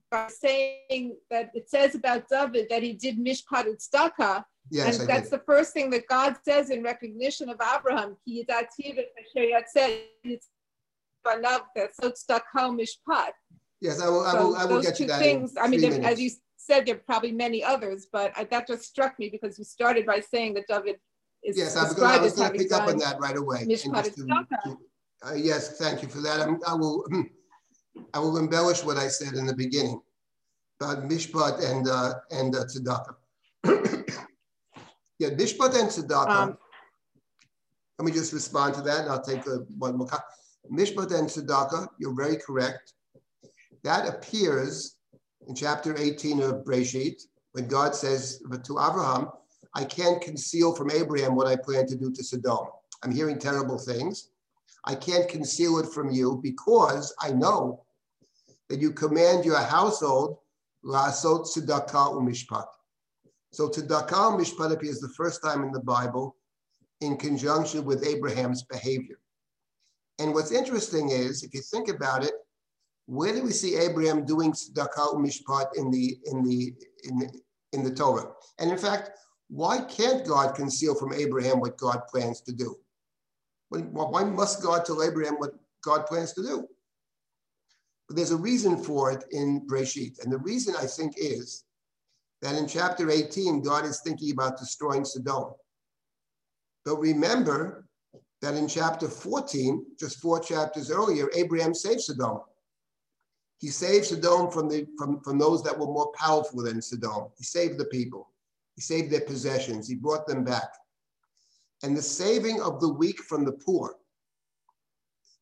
[0.09, 4.45] by saying that it says about David that he did mishpat tzedakah.
[4.71, 5.39] Yes, and I that's did.
[5.39, 8.17] the first thing that God says in recognition of Abraham.
[13.81, 14.25] Yes, I will.
[14.25, 14.55] I will.
[14.55, 15.19] I will get two to that.
[15.19, 15.53] Things.
[15.59, 16.05] I mean, minutes.
[16.05, 19.59] as you said, there are probably many others, but I, that just struck me because
[19.59, 20.97] you started by saying that David
[21.43, 21.93] is yes, I was
[22.33, 23.65] going to pick up on that right away.
[23.65, 24.77] To,
[25.25, 26.41] uh, yes, thank you for that.
[26.41, 27.05] I'm, I will.
[28.13, 30.01] I will embellish what I said in the beginning
[30.81, 33.15] about mishpat and uh, and uh, tzedakah.
[35.19, 36.27] yeah, mishpat and tzedakah.
[36.29, 36.57] Um,
[37.97, 40.07] let me just respond to that, and I'll take a, one more.
[40.71, 41.87] Mishpat and tzedakah.
[41.99, 42.93] You're very correct.
[43.83, 44.95] That appears
[45.47, 49.29] in chapter 18 of Breshit when God says to Abraham,
[49.73, 52.67] "I can't conceal from Abraham what I plan to do to Sodom.
[53.03, 54.29] I'm hearing terrible things."
[54.87, 57.85] I can't conceal it from you because I know
[58.69, 60.37] that you command your household
[60.85, 62.67] la'asot tzedakah u'mishpat.
[63.55, 66.35] So tzedakah u'mishpat appears the first time in the Bible
[66.99, 69.17] in conjunction with Abraham's behavior.
[70.19, 72.33] And what's interesting is, if you think about it,
[73.05, 76.73] where do we see Abraham doing tzedakah u'mishpat in the in the
[77.05, 77.29] in the,
[77.71, 78.27] in the Torah?
[78.59, 79.11] And in fact,
[79.47, 82.75] why can't God conceal from Abraham what God plans to do?
[83.69, 86.67] Why must God tell Abraham what God plans to do?
[88.09, 90.21] But there's a reason for it in Breshit.
[90.21, 91.64] And the reason I think is
[92.45, 95.55] that in chapter 18, God is thinking about destroying Sodom.
[96.85, 97.87] But remember
[98.43, 102.41] that in chapter 14, just four chapters earlier, Abraham saved Sodom.
[103.57, 107.29] He saved Sodom from, the, from, from those that were more powerful than Sodom.
[107.35, 108.29] He saved the people.
[108.75, 109.87] He saved their possessions.
[109.87, 110.69] He brought them back.
[111.81, 113.95] And the saving of the weak from the poor,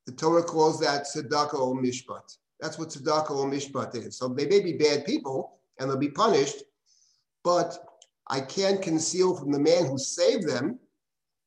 [0.06, 2.38] the Torah calls that tzedakah or mishpat.
[2.62, 4.18] That's what tzedakah or mishpat is.
[4.18, 6.64] So they may be bad people and they'll be punished,
[7.44, 7.78] but
[8.28, 10.80] I can't conceal from the man who saved them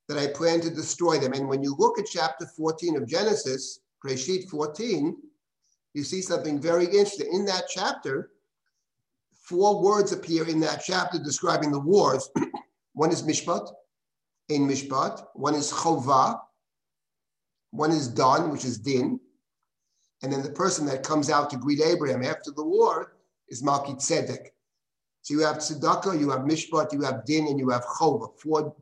[0.09, 1.33] that I plan to destroy them.
[1.33, 5.17] And when you look at chapter 14 of Genesis, Breshit 14,
[5.95, 7.33] you see something very interesting.
[7.33, 8.31] In that chapter,
[9.35, 12.29] four words appear in that chapter describing the wars.
[12.93, 13.69] one is mishpat,
[14.49, 15.27] in mishpat.
[15.35, 16.41] One is chovah.
[17.71, 19.19] One is dan, which is din.
[20.23, 23.17] And then the person that comes out to greet Abraham after the war
[23.49, 24.49] is Malki Tzedek.
[25.27, 28.73] So you have tzedakah, you have mishpat, you have din, and you have chovah, four,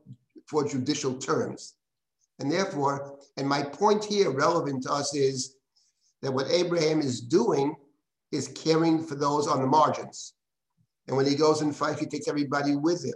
[0.45, 1.73] four judicial terms.
[2.37, 5.55] And therefore, and my point here relevant to us is
[6.21, 7.75] that what Abraham is doing
[8.31, 10.33] is caring for those on the margins.
[11.07, 13.15] And when he goes and fights, he takes everybody with him.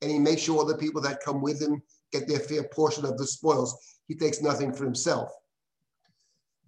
[0.00, 3.04] And he makes sure all the people that come with him get their fair portion
[3.04, 3.76] of the spoils.
[4.06, 5.32] He takes nothing for himself.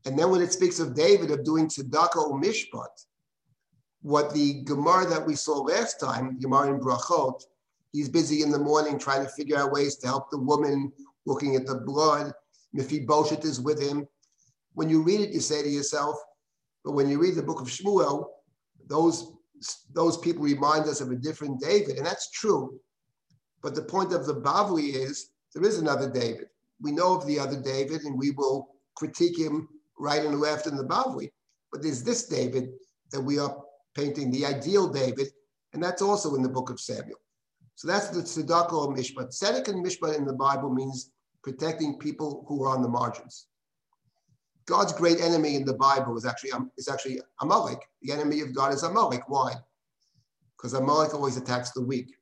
[0.05, 2.89] And then when it speaks of David of doing tzedakah or mishpat,
[4.03, 7.43] what the Gemara that we saw last time, Gemara in Brachot,
[7.93, 10.93] he's busy in the morning trying to figure out ways to help the woman
[11.27, 12.33] looking at the blood.
[12.73, 14.07] Mephibosheth is with him.
[14.75, 16.17] When you read it, you say to yourself,
[16.85, 18.27] but when you read the book of Shmuel,
[18.87, 19.33] those,
[19.93, 22.81] those people remind us of a different David, and that's true.
[23.63, 26.47] But the point of the Bavli is there is another David.
[26.81, 30.77] We know of the other David, and we will critique him right and left in
[30.77, 31.31] the Bavli.
[31.71, 32.71] But there's this David
[33.13, 33.55] that we are
[33.95, 35.29] painting, the ideal David,
[35.73, 37.19] and that's also in the book of Samuel.
[37.75, 39.29] So that's the tzedakah or mishpat.
[39.29, 41.13] Tzedek and mishpat in the Bible means
[41.43, 43.47] protecting people who are on the margins.
[44.67, 47.81] God's great enemy in the Bible is actually um, is actually Amalek.
[48.03, 49.29] The enemy of God is Amalek.
[49.29, 49.55] Why?
[50.57, 52.15] Because Amalek always attacks the weak,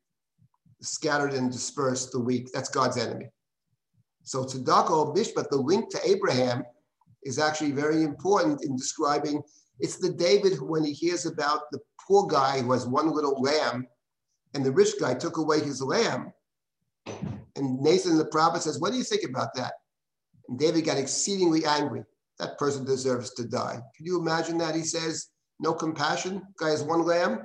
[0.81, 2.51] scattered and dispersed the weak.
[2.53, 3.29] That's God's enemy.
[4.23, 6.63] So tzedakah mishpat, the link to Abraham,
[7.25, 9.43] is actually very important in describing.
[9.81, 13.41] It's the David who, when he hears about the poor guy who has one little
[13.41, 13.87] lamb,
[14.55, 16.33] and the rich guy took away his lamb,
[17.57, 19.75] and Nathan the prophet says, What do you think about that?
[20.49, 22.05] And David got exceedingly angry.
[22.39, 23.81] That person deserves to die.
[23.97, 24.75] Can you imagine that?
[24.75, 26.43] He says, No compassion.
[26.59, 27.45] Guy has one lamb.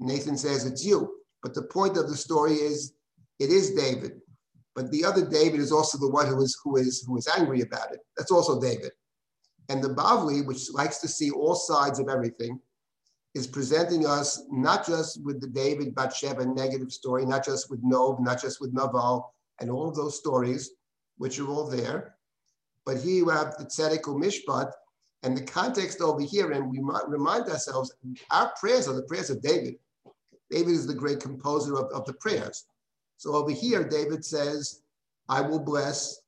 [0.00, 1.14] Nathan says, It's you.
[1.42, 2.94] But the point of the story is,
[3.38, 4.20] it is David.
[4.74, 7.60] But the other David is also the one who is who is who is angry
[7.60, 8.00] about it.
[8.16, 8.92] That's also David.
[9.72, 12.60] And the Bavli, which likes to see all sides of everything,
[13.34, 18.20] is presenting us not just with the David Bathsheba negative story, not just with Nov,
[18.20, 20.72] not just with Naval, and all of those stories,
[21.16, 22.16] which are all there,
[22.84, 24.70] but here you have the Tzedek Mishpat,
[25.22, 27.94] and the context over here, and we might remind ourselves,
[28.30, 29.76] our prayers are the prayers of David.
[30.50, 32.66] David is the great composer of, of the prayers.
[33.16, 34.82] So over here, David says,
[35.30, 36.21] I will bless,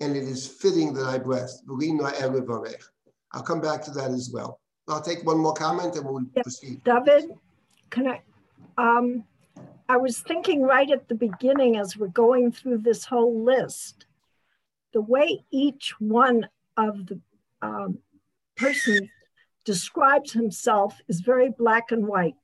[0.00, 1.62] and it is fitting that I bless.
[3.32, 4.60] I'll come back to that as well.
[4.88, 6.42] I'll take one more comment and we'll yeah.
[6.42, 6.82] proceed.
[6.84, 7.30] David,
[7.90, 8.22] can I?
[8.76, 9.24] Um,
[9.88, 14.06] I was thinking right at the beginning as we're going through this whole list,
[14.92, 17.20] the way each one of the
[17.62, 17.98] um,
[18.56, 19.08] persons
[19.64, 22.34] describes himself is very black and white.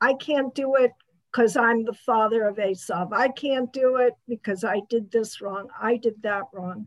[0.00, 0.92] I can't do it
[1.30, 3.12] because I'm the father of Esav.
[3.12, 5.68] I can't do it because I did this wrong.
[5.80, 6.86] I did that wrong.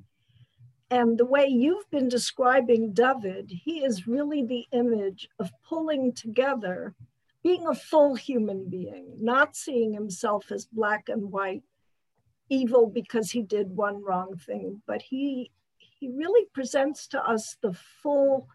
[0.90, 6.94] And the way you've been describing David, he is really the image of pulling together,
[7.42, 11.64] being a full human being, not seeing himself as black and white,
[12.50, 17.74] evil because he did one wrong thing, but he he really presents to us the
[18.02, 18.48] full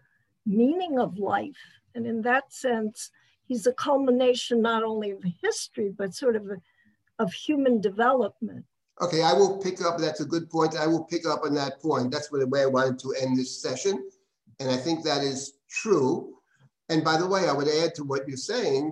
[0.44, 1.80] meaning of life.
[1.94, 3.10] And in that sense,
[3.46, 6.56] he's a culmination not only of history, but sort of a,
[7.18, 8.66] of human development.
[9.00, 9.98] Okay, I will pick up.
[9.98, 10.76] That's a good point.
[10.76, 12.10] I will pick up on that point.
[12.10, 14.10] That's the way I wanted to end this session.
[14.58, 16.34] And I think that is true.
[16.88, 18.90] And by the way, I would add to what you're saying.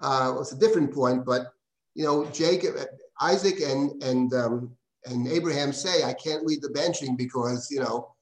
[0.00, 1.54] Uh, it's a different point, but
[1.94, 2.76] you know, Jacob,
[3.20, 4.76] Isaac, and and um,
[5.06, 8.14] and Abraham say, "I can't lead the benching because you know,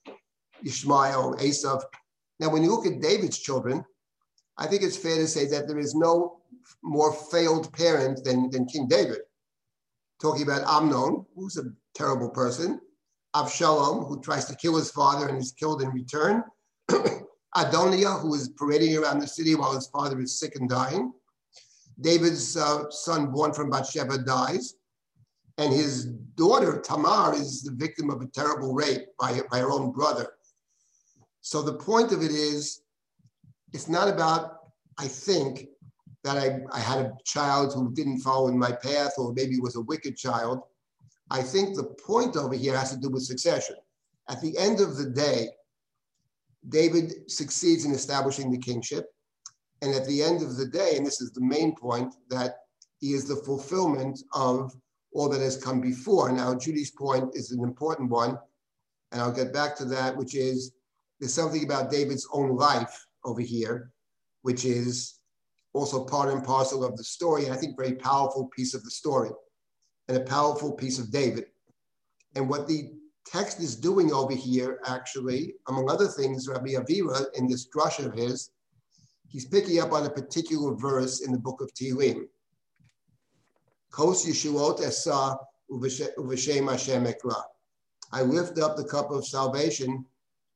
[0.64, 1.82] Ishmael, Esav."
[2.38, 3.84] Now, when you look at David's children,
[4.56, 6.40] I think it's fair to say that there is no
[6.82, 9.20] more failed parent than, than King David
[10.20, 12.80] talking about Amnon, who's a terrible person,
[13.34, 16.42] Avshalom, who tries to kill his father and is killed in return,
[17.56, 21.12] Adoniah, who is parading around the city while his father is sick and dying.
[22.00, 24.74] David's uh, son, born from Bathsheba, dies.
[25.58, 26.04] And his
[26.36, 30.28] daughter, Tamar, is the victim of a terrible rape by, by her own brother.
[31.40, 32.82] So the point of it is,
[33.72, 34.58] it's not about,
[34.98, 35.66] I think,
[36.24, 39.76] that I, I had a child who didn't follow in my path or maybe was
[39.76, 40.62] a wicked child.
[41.30, 43.76] I think the point over here has to do with succession.
[44.28, 45.48] At the end of the day,
[46.68, 49.06] David succeeds in establishing the kingship.
[49.80, 52.56] And at the end of the day, and this is the main point, that
[53.00, 54.74] he is the fulfillment of
[55.12, 56.32] all that has come before.
[56.32, 58.38] Now, Judy's point is an important one,
[59.12, 60.72] and I'll get back to that, which is
[61.20, 63.92] there's something about David's own life over here,
[64.42, 65.17] which is
[65.72, 68.90] also part and parcel of the story, and I think very powerful piece of the
[68.90, 69.30] story,
[70.08, 71.46] and a powerful piece of David.
[72.34, 72.92] And what the
[73.26, 78.14] text is doing over here, actually, among other things, Rabbi Avira, in this drush of
[78.14, 78.50] his,
[79.28, 82.24] he's picking up on a particular verse in the book of Tehillim.
[83.90, 85.36] Kos Yeshuot Esa
[85.70, 87.42] Uveshem Hashem Ekra.
[88.12, 90.04] I lift up the cup of salvation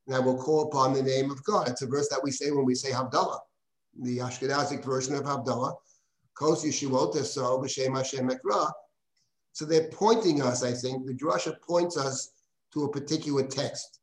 [0.07, 1.69] and I will call upon the name of God.
[1.69, 3.39] It's a verse that we say when we say Havdalah,
[4.01, 5.75] the Ashkenazic version of Havdalah.
[6.35, 8.71] Kos Yeshuot Uveshem Hashem Ekra.
[9.53, 12.33] So they're pointing us, I think, the drasha points us
[12.73, 14.01] to a particular text.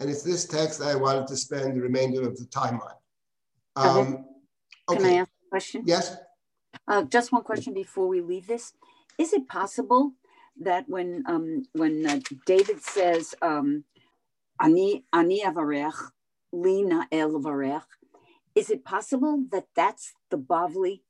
[0.00, 2.94] And it's this text that I wanted to spend the remainder of the time on.
[3.76, 4.24] Um,
[4.90, 5.00] okay.
[5.00, 5.82] Can I ask a question?
[5.86, 6.16] Yes.
[6.88, 8.72] Uh, just one question before we leave this.
[9.18, 10.12] Is it possible
[10.60, 13.84] that when um, when uh, David says, um,
[14.60, 16.10] "Ani ani avarech,
[16.52, 17.84] lina el varech,"
[18.54, 21.00] is it possible that that's the Bavli,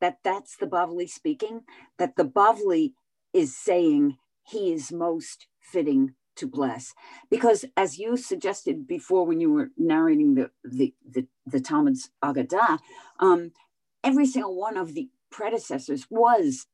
[0.00, 1.62] that that's the Bavli speaking,
[1.98, 2.92] that the Bavli
[3.32, 6.94] is saying he is most fitting to bless?
[7.30, 12.78] Because as you suggested before when you were narrating the the the, the talmud's agadah
[13.18, 13.52] um,
[14.04, 16.66] every single one of the predecessors was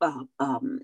[0.00, 0.80] uh, um,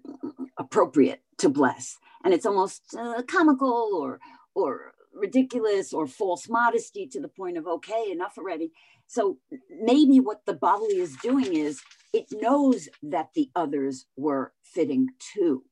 [0.59, 1.99] appropriate to bless.
[2.25, 4.21] And it's almost uh, comical or
[4.55, 8.73] or ridiculous or false modesty to the point of okay enough already
[9.07, 9.39] so
[9.83, 11.83] maybe what the Bavli is doing is
[12.13, 15.65] it knows that the others were fitting too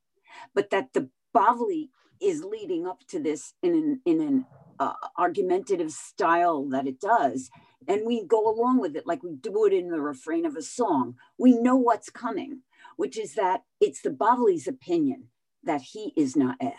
[0.53, 1.89] but that the Bavli
[2.21, 4.45] is leading up to this in an, in an
[4.79, 7.49] uh, argumentative style that it does.
[7.87, 10.61] And we go along with it like we do it in the refrain of a
[10.61, 11.15] song.
[11.37, 12.61] We know what's coming,
[12.95, 15.27] which is that it's the Bavli's opinion
[15.63, 16.71] that he is not eh.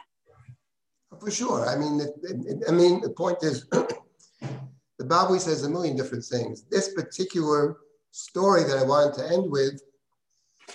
[1.21, 1.69] For sure.
[1.69, 6.25] I mean, it, it, I mean, the point is, the Bavli says a million different
[6.25, 6.63] things.
[6.71, 7.77] This particular
[8.11, 9.83] story that I wanted to end with,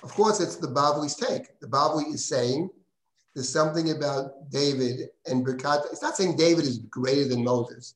[0.04, 1.60] of course, it's the Bavli's take.
[1.60, 2.70] The Bavli is saying
[3.34, 5.86] there's something about David and Birkat.
[5.92, 7.96] It's not saying David is greater than Moses.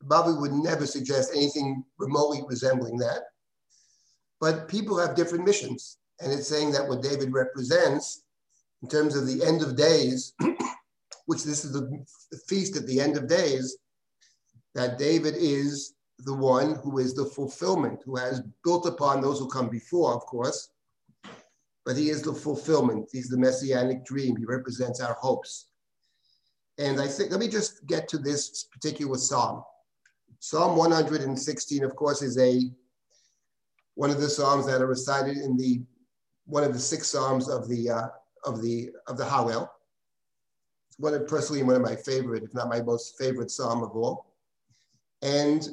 [0.00, 3.22] The Bavli would never suggest anything remotely resembling that.
[4.40, 5.98] But people have different missions.
[6.20, 8.22] And it's saying that what David represents
[8.82, 10.34] in terms of the end of days,
[11.26, 12.04] which this is the,
[12.48, 13.78] feast at the end of days,
[14.74, 19.48] that David is the one who is the fulfillment, who has built upon those who
[19.48, 20.70] come before, of course,
[21.84, 23.08] but he is the fulfillment.
[23.12, 24.36] He's the messianic dream.
[24.36, 25.68] He represents our hopes.
[26.78, 29.62] And I think, let me just get to this particular psalm.
[30.40, 32.70] Psalm 116, of course, is a
[33.94, 35.80] one of the psalms that are recited in the
[36.44, 38.08] one of the six psalms of the uh,
[38.44, 39.68] of the of the Hallel.
[40.98, 44.34] One personally one of my favorite, if not my most favorite psalm of all.
[45.22, 45.68] And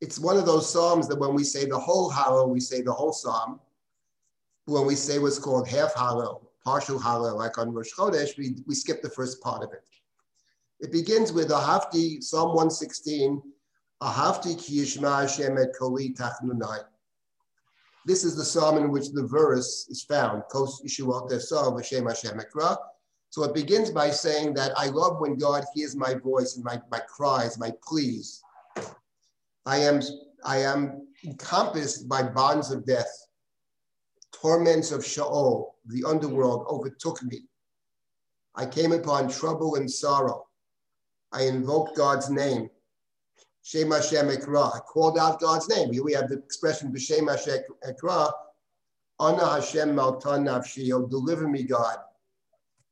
[0.00, 2.92] it's one of those psalms that when we say the whole Hallel, we say the
[2.92, 3.60] whole psalm
[4.70, 8.74] when we say what's called half Hallel, partial Hallel, like on Rosh Chodesh, we, we
[8.74, 9.84] skip the first part of it.
[10.80, 13.42] It begins with Ahavti, Psalm 116,
[14.02, 16.80] Ahavti ki yishma Hashem et koli tachnunai.
[18.06, 22.40] This is the psalm in which the verse is found, Kos Yeshuot Esa Hashem Hashem
[22.40, 22.78] Ekra.
[23.30, 26.80] So it begins by saying that I love when God hears my voice and my,
[26.90, 28.42] my cries, my pleas.
[29.66, 30.00] I am,
[30.44, 33.28] I am encompassed by bonds of death
[34.40, 37.42] torments of Sheol, the underworld, overtook me.
[38.54, 40.46] I came upon trouble and sorrow.
[41.32, 42.70] I invoked God's name.
[43.62, 44.74] Shem Hashem Ekra.
[44.74, 45.92] I called out God's name.
[45.92, 48.32] Here we have the expression B'Shem Hashem Ekra.
[49.20, 50.88] Ana Hashem Maltan Nafshi.
[51.10, 51.98] Deliver me, God.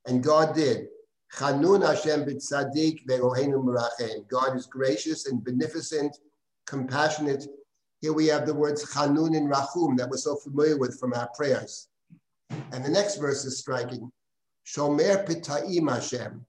[0.09, 0.89] And God did.
[1.37, 4.27] Chanun Hashem B'Tzadik Ve'ohenu Merachem.
[4.29, 6.17] God is gracious and beneficent,
[6.67, 7.47] compassionate,
[8.01, 11.29] here we have the words Chanun and Rachum that we're so familiar with from our
[11.35, 11.89] prayers.
[12.73, 14.11] And the next verse is striking.
[14.67, 16.45] Shomer Pita'im Hashem,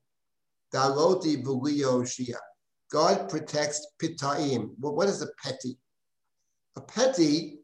[0.74, 2.38] Daloti Vuliyo Shia.
[2.92, 4.72] God protects Pita'im.
[4.80, 5.78] Well, what is a petty?
[6.76, 7.60] A petty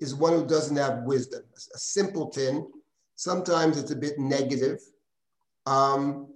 [0.00, 1.42] is one who doesn't have wisdom,
[1.74, 2.66] a simpleton.
[3.14, 4.80] Sometimes it's a bit negative.
[5.66, 6.28] Um,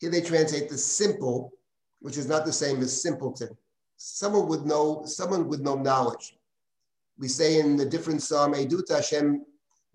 [0.00, 1.52] here they translate the simple,
[2.00, 3.56] which is not the same as simpleton
[3.96, 6.36] someone would know, someone with no knowledge.
[7.18, 9.44] We say in the different psalm, Edut Hashem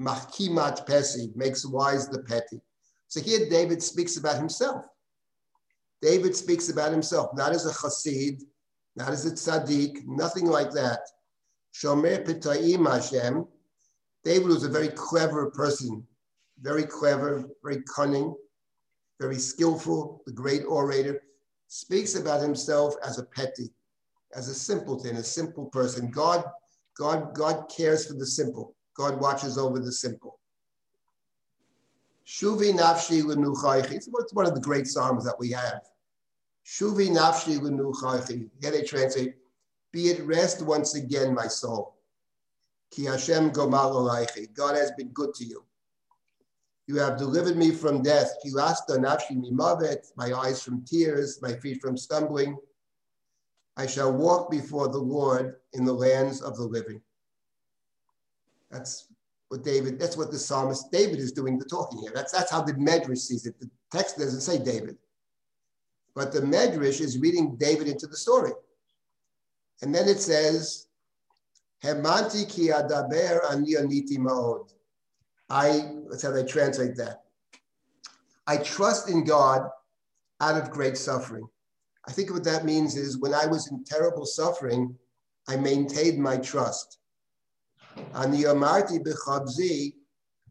[0.02, 2.62] machkimat pesi, makes wise the petty.
[3.08, 4.86] So here David speaks about himself.
[6.02, 8.42] David speaks about himself, not as a chassid,
[8.96, 11.02] not as a tzaddik, nothing like that.
[11.74, 13.46] Shomer pitayim Hashem.
[14.24, 16.06] David was a very clever person,
[16.62, 18.34] very clever, very cunning,
[19.20, 21.22] very skillful, the great orator,
[21.68, 23.72] speaks about himself as a petty
[24.36, 26.10] as a simpleton, a simple person.
[26.12, 26.44] God,
[26.98, 28.76] God, God cares for the simple.
[28.96, 30.40] God watches over the simple.
[32.28, 33.94] Shuvi nafshi l'nuchaychi.
[33.94, 35.82] It's one of the great psalms that we have.
[36.66, 38.50] Shuvi nafshi l'nuchaychi.
[38.62, 39.36] Here they translate,
[39.92, 41.96] be at rest once again, my soul.
[42.92, 44.08] Ki Hashem gomal.
[44.54, 45.64] God has been good to you.
[46.90, 48.34] You have delivered me from death.
[48.44, 52.58] My eyes from tears, my feet from stumbling.
[53.78, 57.00] I shall walk before the Lord in the lands of the living.
[58.72, 59.06] That's
[59.50, 62.12] what David, that's what the psalmist David is doing the talking here.
[62.12, 63.60] That's, that's how the Medrash sees it.
[63.60, 64.98] The text doesn't say David.
[66.16, 68.54] But the Medrash is reading David into the story.
[69.84, 70.88] And then it says,
[71.84, 74.72] Hemanti ki adaber ani aniti ma'od.
[75.50, 77.24] I, that's how they translate that.
[78.48, 79.70] I trust in God
[80.42, 81.48] out of great suffering.
[82.08, 84.96] I think what that means is when I was in terrible suffering,
[85.48, 87.00] I maintained my trust.
[88.14, 89.94] On the Amarti B'chabzi,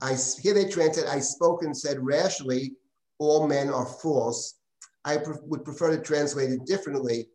[0.00, 2.72] I here they translate, I spoke and said rashly,
[3.18, 4.54] all men are false.
[5.04, 7.28] I pre would prefer to translate it differently.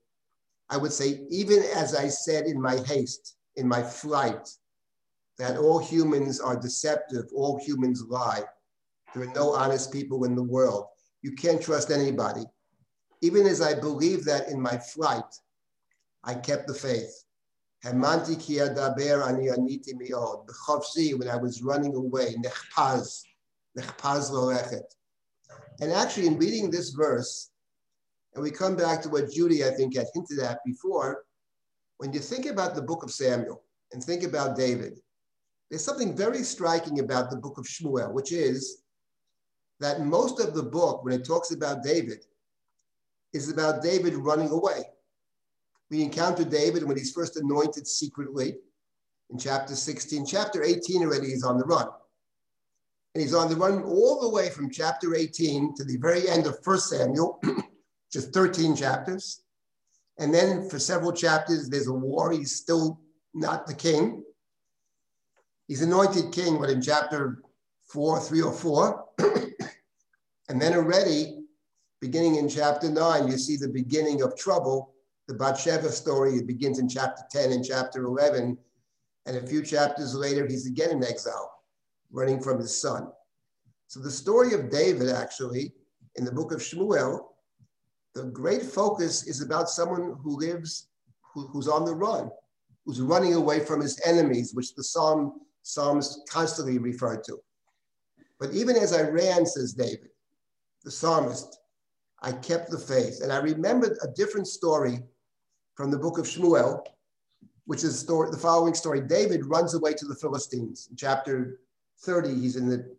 [0.69, 4.47] I would say, even as I said in my haste, in my flight,
[5.39, 8.43] that all humans are deceptive, all humans lie.
[9.13, 10.85] There are no honest people in the world.
[11.21, 12.43] You can't trust anybody.
[13.21, 15.23] Even as I believed that in my flight,
[16.23, 17.23] I kept the faith.
[17.83, 18.15] When I
[21.37, 22.35] was running away.
[25.79, 27.49] And actually, in reading this verse,
[28.33, 31.25] and we come back to what Judy, I think, had hinted at before,
[31.97, 34.99] when you think about the book of Samuel and think about David,
[35.73, 38.83] there's something very striking about the book of Shmuel, which is
[39.79, 42.19] that most of the book, when it talks about David,
[43.33, 44.83] is about David running away.
[45.89, 48.53] We encounter David when he's first anointed secretly
[49.31, 50.27] in chapter 16.
[50.27, 51.87] Chapter 18 already he's on the run.
[53.15, 56.45] And he's on the run all the way from chapter 18 to the very end
[56.45, 57.41] of 1 Samuel,
[58.13, 59.41] just 13 chapters.
[60.19, 62.31] And then for several chapters, there's a war.
[62.31, 63.01] He's still
[63.33, 64.23] not the king.
[65.73, 67.41] He's anointed king, but in chapter
[67.81, 69.05] four, three or four.
[69.17, 71.45] and then already
[71.99, 74.93] beginning in chapter nine, you see the beginning of trouble.
[75.27, 78.55] The Bathsheba story it begins in chapter 10 and chapter 11.
[79.25, 81.51] And a few chapters later, he's again in exile,
[82.11, 83.07] running from his son.
[83.87, 85.73] So the story of David, actually,
[86.17, 87.29] in the book of Shmuel,
[88.13, 90.89] the great focus is about someone who lives,
[91.33, 92.29] who, who's on the run,
[92.85, 97.39] who's running away from his enemies, which the Psalm, Psalms constantly refer to.
[98.39, 100.09] But even as I ran, says David,
[100.83, 101.59] the psalmist,
[102.21, 103.21] I kept the faith.
[103.23, 104.99] And I remembered a different story
[105.75, 106.85] from the book of Shmuel,
[107.65, 109.01] which is story, the following story.
[109.01, 110.87] David runs away to the Philistines.
[110.91, 111.59] In chapter
[112.01, 112.95] 30, he's in the,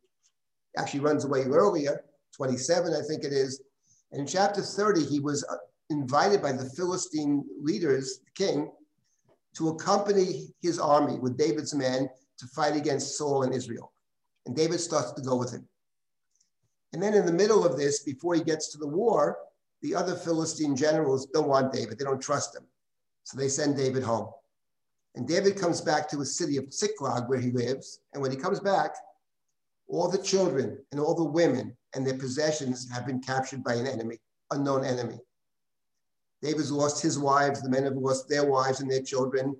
[0.76, 2.04] actually runs away earlier,
[2.34, 3.62] 27, I think it is.
[4.12, 5.56] And in chapter 30, he was uh,
[5.90, 8.72] invited by the Philistine leaders, the king,
[9.56, 12.08] to accompany his army with David's men
[12.38, 13.92] to fight against Saul and Israel.
[14.46, 15.66] And David starts to go with him.
[16.92, 19.38] And then in the middle of this, before he gets to the war,
[19.82, 21.98] the other Philistine generals don't want David.
[21.98, 22.62] They don't trust him.
[23.24, 24.28] So they send David home.
[25.14, 28.00] And David comes back to his city of Ziklag, where he lives.
[28.12, 28.94] And when he comes back,
[29.88, 33.86] all the children and all the women and their possessions have been captured by an
[33.86, 34.18] enemy,
[34.50, 35.20] unknown enemy.
[36.42, 39.56] David's lost his wives, the men have lost their wives and their children.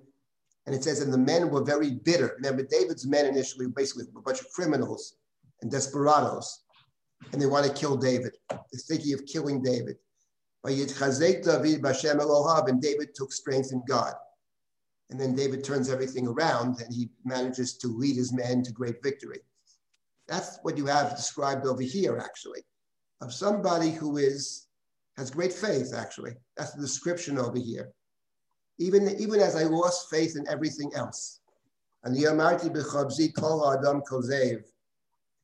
[0.65, 2.33] And it says, and the men were very bitter.
[2.37, 5.15] Remember, David's men initially were basically were a bunch of criminals
[5.61, 6.65] and desperados
[7.31, 8.33] and they want to kill David.
[8.49, 9.97] They're thinking of killing David.
[10.63, 10.77] And
[12.81, 14.13] David took strength in God.
[15.09, 19.03] And then David turns everything around and he manages to lead his men to great
[19.03, 19.39] victory.
[20.27, 22.61] That's what you have described over here, actually,
[23.21, 24.63] of somebody who is
[25.17, 26.33] has great faith, actually.
[26.57, 27.93] That's the description over here.
[28.77, 31.39] Even, even as I lost faith in everything else.
[32.03, 32.15] And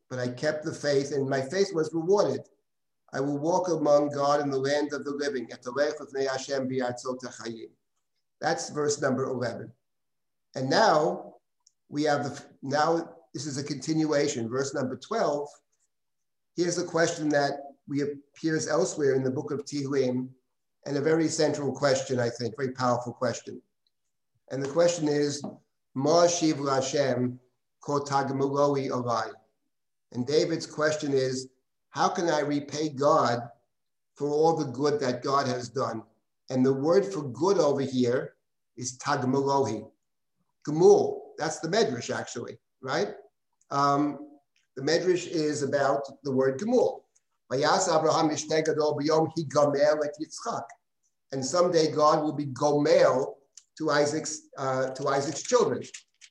[0.10, 2.42] but I kept the faith, and my faith was rewarded.
[3.14, 5.50] I will walk among God in the land of the living.
[8.42, 9.72] That's verse number 11.
[10.56, 11.36] And now
[11.90, 14.50] we have the, now this is a continuation.
[14.50, 15.48] Verse number 12.
[16.56, 17.54] Here's a question that
[17.88, 20.30] we appears elsewhere in the book of Tehillim,
[20.86, 23.62] and a very central question, I think, very powerful question.
[24.50, 25.44] And the question is,
[25.96, 27.38] Ma Shiv Lashem
[27.82, 29.32] Ko Tagmuloi Alai.
[30.12, 31.50] And David's question is,
[31.92, 33.40] how can I repay God
[34.16, 36.04] for all the good that God has done?
[36.50, 38.36] And the word for good over here
[38.78, 39.90] is tagmalohi.
[40.68, 43.10] Gemul, that's the medrash actually, right?
[43.70, 44.28] Um,
[44.76, 47.02] the medrash is about the word gemul.
[51.34, 53.36] And someday God will be gomel
[53.78, 55.84] to Isaac's uh, to Isaac's children.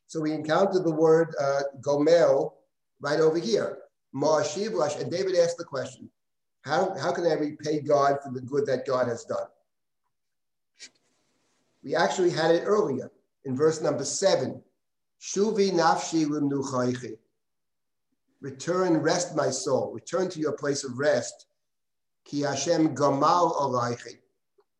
[0.06, 2.52] So we encounter the word uh, gomel
[3.00, 3.78] right over here.
[4.12, 6.10] And David asked the question,
[6.62, 9.46] how, how can I repay God for the good that God has done?
[11.82, 13.10] We actually had it earlier
[13.44, 14.62] in verse number seven.
[15.20, 16.26] Shuvi nafshi.
[18.40, 19.92] Return, rest my soul.
[19.92, 21.46] Return to your place of rest.
[22.24, 24.18] Ki Hashem gamal alaychi.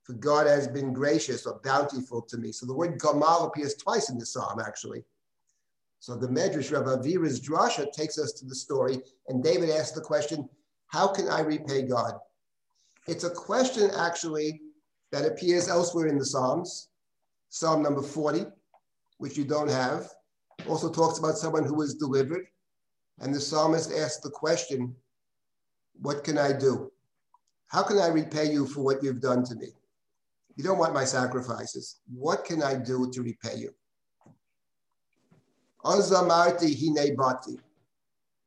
[0.03, 2.53] For God has been gracious or bountiful to me.
[2.53, 5.05] So the word gamal appears twice in the psalm, actually.
[5.99, 10.01] So the Medrash Rav Avira's drasha takes us to the story, and David asks the
[10.01, 10.49] question,
[10.87, 12.19] "How can I repay God?"
[13.07, 14.63] It's a question actually
[15.13, 16.89] that appears elsewhere in the Psalms.
[17.51, 18.47] Psalm number 40,
[19.19, 20.15] which you don't have,
[20.67, 22.47] also talks about someone who was delivered.
[23.21, 24.95] And the psalmist asks the question,
[26.01, 26.91] What can I do?
[27.69, 29.69] How can I repay you for what you've done to me?
[30.57, 32.01] You don't want my sacrifices.
[32.13, 33.75] What can I do to repay you?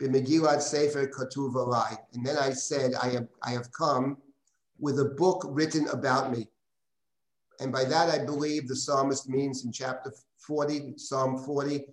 [0.02, 1.98] B'megillat sefer katuv.
[2.14, 4.18] And then I said, I have, I have come
[4.80, 6.48] with a book written about me.
[7.60, 11.86] And by that, I believe the psalmist means in chapter 40, Psalm 40,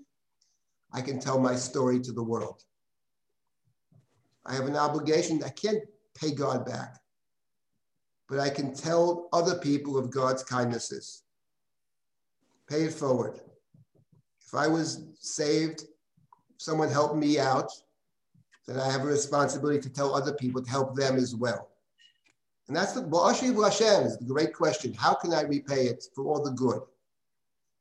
[0.93, 2.65] I can tell my story to the world.
[4.51, 5.43] I have an obligation.
[5.45, 5.85] I can't
[6.19, 7.01] pay God back,
[8.29, 11.23] but I can tell other people of God's kindnesses.
[12.69, 13.41] Pay it forward.
[14.45, 15.85] If I was saved,
[16.57, 17.71] someone helped me out,
[18.67, 21.69] then I have a responsibility to tell other people to help them as well.
[22.67, 24.95] And that's the Ba'ashiv Hashem is the great question.
[24.95, 26.81] How can I repay it for all the good?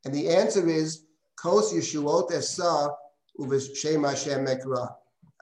[0.05, 1.05] And the answer is
[1.35, 2.89] Kos Yeshuot Esa
[3.75, 4.93] Shem Hashem Mekra.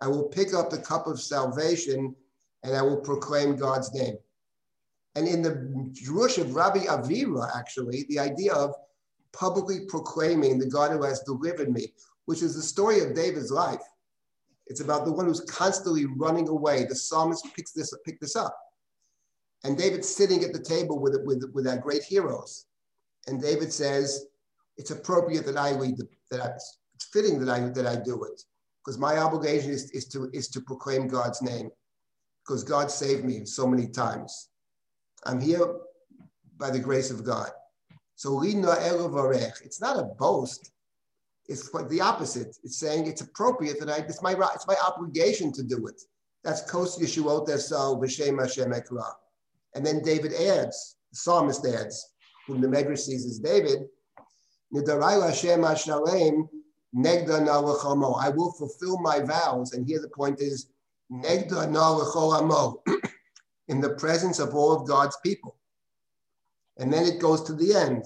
[0.02, 2.16] I will pick up the cup of salvation
[2.64, 4.16] and I will proclaim God's name.
[5.16, 8.76] And in the Jewish of Rabbi Avira, actually, the idea of
[9.34, 11.94] publicly proclaiming the God who has delivered me,
[12.26, 13.82] which is the story of David's life.
[14.68, 16.86] It's about the one who's constantly running away.
[16.86, 18.56] The psalmist picks this, pick this up.
[19.64, 22.66] And David's sitting at the table with, with, with our great heroes.
[23.28, 24.28] And David says,
[24.78, 26.50] it's appropriate that I lead, the, that I,
[26.96, 28.44] it's fitting that I, that I do it.
[28.88, 31.70] Because my obligation is, is, to, is to proclaim God's name.
[32.42, 34.48] Because God saved me so many times.
[35.26, 35.76] I'm here
[36.58, 37.50] by the grace of God.
[38.16, 40.72] So it's not a boast.
[41.50, 42.56] It's quite the opposite.
[42.64, 46.02] It's saying it's appropriate that I, it's my, it's my obligation to do it.
[46.46, 49.12] That's Kos Yeshuot Esa B'Shem Hashem Ekra.
[49.76, 52.14] And then David adds, the psalmist adds,
[52.48, 53.80] whom the Medrash sees as David,
[54.74, 56.48] Nidarai Hashem Hashalem
[56.98, 57.60] Negda Na
[58.16, 59.74] I will fulfill my vows.
[59.74, 60.68] And here the point is,
[61.12, 62.74] Negda Na
[63.68, 65.56] in the presence of all of God's people.
[66.78, 68.06] And then it goes to the end.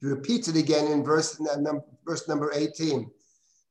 [0.00, 1.40] He repeats it again in verse,
[2.06, 3.10] verse number 18.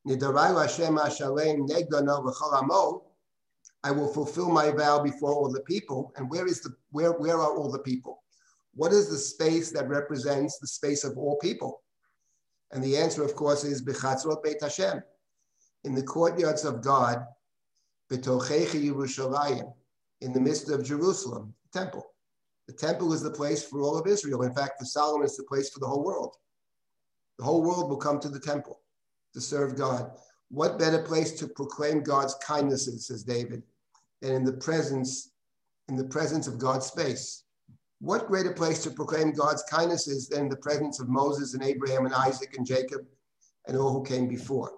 [0.06, 3.00] Nidarai Hashem Hashalem Negda
[3.82, 6.12] I will fulfill my vow before all the people.
[6.16, 8.22] And where is the where where are all the people?
[8.74, 11.82] What is the space that represents the space of all people?
[12.72, 15.02] And the answer, of course, is Bechatzrot Beit Hashem,
[15.84, 17.24] in the courtyards of God,
[18.10, 19.72] Betochechi Yerushalayim,
[20.20, 22.06] in the midst of Jerusalem, the temple.
[22.66, 24.42] The temple is the place for all of Israel.
[24.42, 26.36] In fact, the Solomon is the place for the whole world.
[27.38, 28.80] The whole world will come to the temple
[29.34, 30.12] to serve God.
[30.50, 33.62] What better place to proclaim God's kindnesses, says David,
[34.20, 35.32] than in the presence,
[35.88, 37.44] in the presence of God's space?
[38.00, 42.14] What greater place to proclaim God's kindnesses than the presence of Moses and Abraham and
[42.14, 43.02] Isaac and Jacob
[43.66, 44.72] and all who came before?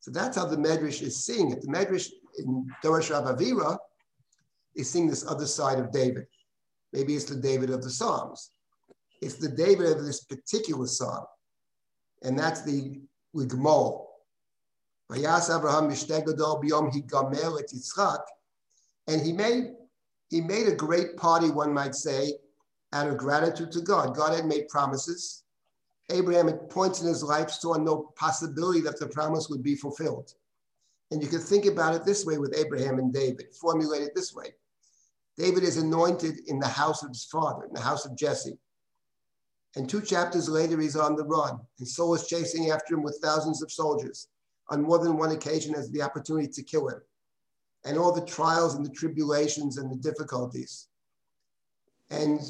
[0.00, 1.60] So that's how the Medrash is seeing it.
[1.60, 2.08] The Medrash
[2.38, 3.76] in Dorosh Rav Avira
[4.76, 6.26] is seeing this other side of David.
[6.92, 8.52] Maybe it's the David of the Psalms.
[9.20, 11.24] It's the David of this particular psalm.
[12.22, 13.00] And that's the
[13.34, 14.04] Ligmol,
[15.10, 18.20] Vayas Abraham Biyom Higamel et Yitzchak.
[19.06, 19.72] And he made,
[20.28, 22.34] he made a great party, one might say,
[22.92, 24.16] out of gratitude to God.
[24.16, 25.44] God had made promises.
[26.10, 30.32] Abraham at points in his life saw no possibility that the promise would be fulfilled.
[31.10, 34.54] And you can think about it this way with Abraham and David, formulated this way.
[35.36, 38.58] David is anointed in the house of his father, in the house of Jesse.
[39.76, 43.20] And two chapters later, he's on the run, and Saul is chasing after him with
[43.22, 44.28] thousands of soldiers
[44.70, 47.00] on more than one occasion has the opportunity to kill him,
[47.88, 50.88] and all the trials and the tribulations and the difficulties.
[52.10, 52.40] And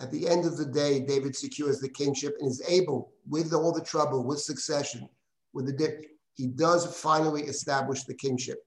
[0.00, 3.70] At the end of the day, David secures the kingship and is able, with all
[3.70, 5.06] the trouble, with succession,
[5.52, 8.64] with the dip, he does finally establish the kingship.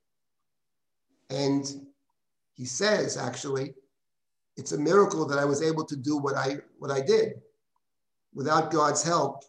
[1.31, 1.65] And
[2.53, 3.73] he says, actually,
[4.57, 7.41] it's a miracle that I was able to do what I what I did.
[8.35, 9.43] Without God's help,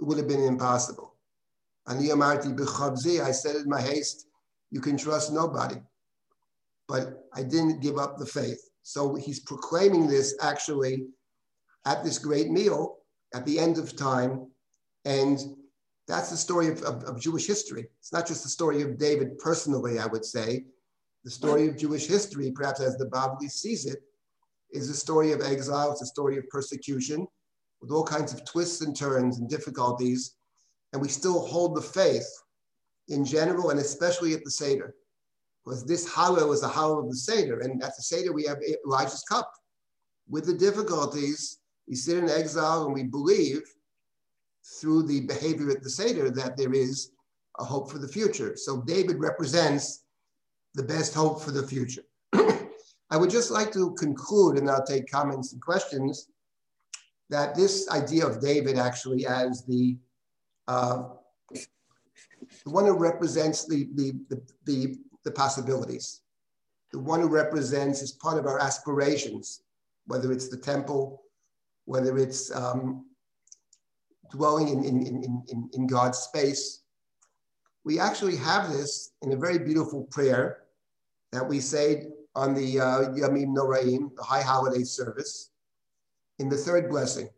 [0.00, 1.14] it would have been impossible.
[1.86, 4.26] I said in my haste,
[4.72, 5.76] you can trust nobody.
[6.88, 8.60] But I didn't give up the faith.
[8.82, 11.06] So he's proclaiming this actually
[11.84, 12.96] at this great meal
[13.34, 14.50] at the end of time.
[15.04, 15.38] And
[16.06, 17.86] that's the story of, of, of, Jewish history.
[18.00, 20.64] It's not just the story of David personally, I would say.
[21.24, 23.98] The story of Jewish history, perhaps as the Bavli sees it,
[24.72, 27.26] is a story of exile, it's a story of persecution
[27.80, 30.36] with all kinds of twists and turns and difficulties.
[30.92, 32.28] And we still hold the faith
[33.08, 34.94] in general and especially at the Seder.
[35.68, 37.60] Because this Hallel was the Hallel of the Seder.
[37.60, 39.52] And at the Seder, we have Elijah's cup.
[40.26, 43.60] With the difficulties, we sit in exile and we believe
[44.80, 47.10] through the behavior at the Seder that there is
[47.58, 48.56] a hope for the future.
[48.56, 50.04] So David represents
[50.74, 52.04] the best hope for the future.
[52.32, 56.28] I would just like to conclude, and I'll take comments and questions,
[57.28, 59.98] that this idea of David actually as the,
[60.66, 61.04] uh,
[61.52, 66.22] the one who represents the, the, the, the, the possibilities,
[66.92, 69.62] the one who represents is part of our aspirations,
[70.06, 71.22] whether it's the temple,
[71.84, 73.06] whether it's um,
[74.30, 76.82] dwelling in, in, in, in, in God's space.
[77.84, 80.64] We actually have this in a very beautiful prayer
[81.32, 85.50] that we say on the uh, Yamim Noraim, the high holiday service,
[86.38, 87.28] in the third blessing.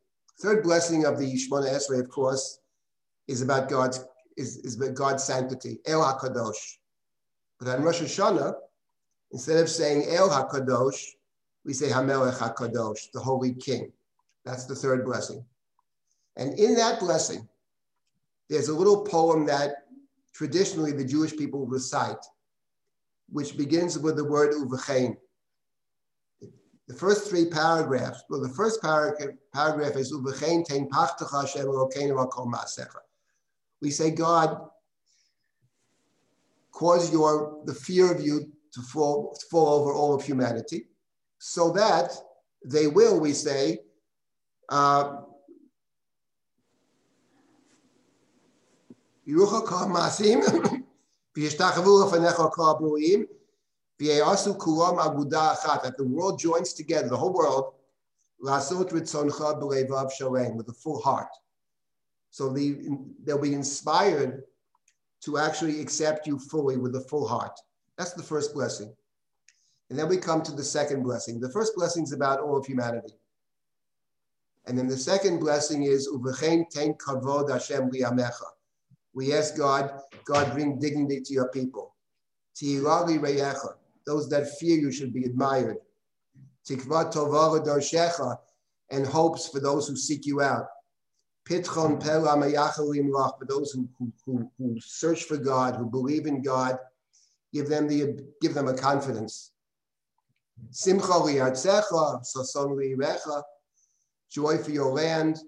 [0.41, 2.61] Third blessing of the Shemona Esrei, of course,
[3.29, 4.05] is about God's
[4.37, 6.79] is, is about God's sanctity, El HaKadosh.
[7.61, 8.55] But on Rosh Hashanah,
[9.33, 11.05] instead of saying El HaKadosh,
[11.65, 13.93] we say Hamelech HaKadosh, the Holy King.
[14.47, 15.45] That's the third blessing.
[16.37, 17.47] And in that blessing,
[18.49, 19.85] there's a little poem that
[20.33, 22.25] traditionally the Jewish people recite,
[23.29, 25.17] which begins with the word uvechein.
[26.89, 30.13] The first three paragraphs, well, the first paragraph, paragraph is.
[33.83, 34.70] We say, God,
[36.81, 40.87] cause your the fear of you to fall, fall over all of humanity,
[41.39, 42.11] so that
[42.65, 43.81] they will, we say,
[44.71, 45.17] uh,
[55.83, 57.75] that the world joins together, the whole world,
[60.57, 61.29] with a full heart.
[62.31, 64.45] So the, they'll be inspired
[65.23, 67.59] to actually accept you fully with a full heart.
[67.99, 68.95] That's the first blessing.
[69.91, 71.41] And then we come to the second blessing.
[71.41, 73.15] The first blessing is about all of humanity.
[74.67, 76.09] And then the second blessing is.
[79.13, 81.97] We ask God, God bring dignity to your people.
[84.07, 85.79] Those that fear you should be admired.
[88.93, 90.69] And hopes for those who seek you out.
[91.49, 93.39] Pitchon pela mayachalim lach.
[93.39, 93.89] For those who,
[94.25, 96.79] who, who, search for God, who believe in God,
[97.53, 99.53] give them the give them a confidence.
[100.71, 103.43] Simcha li'artzecha, sason li'irecha
[104.31, 105.39] joy for your land.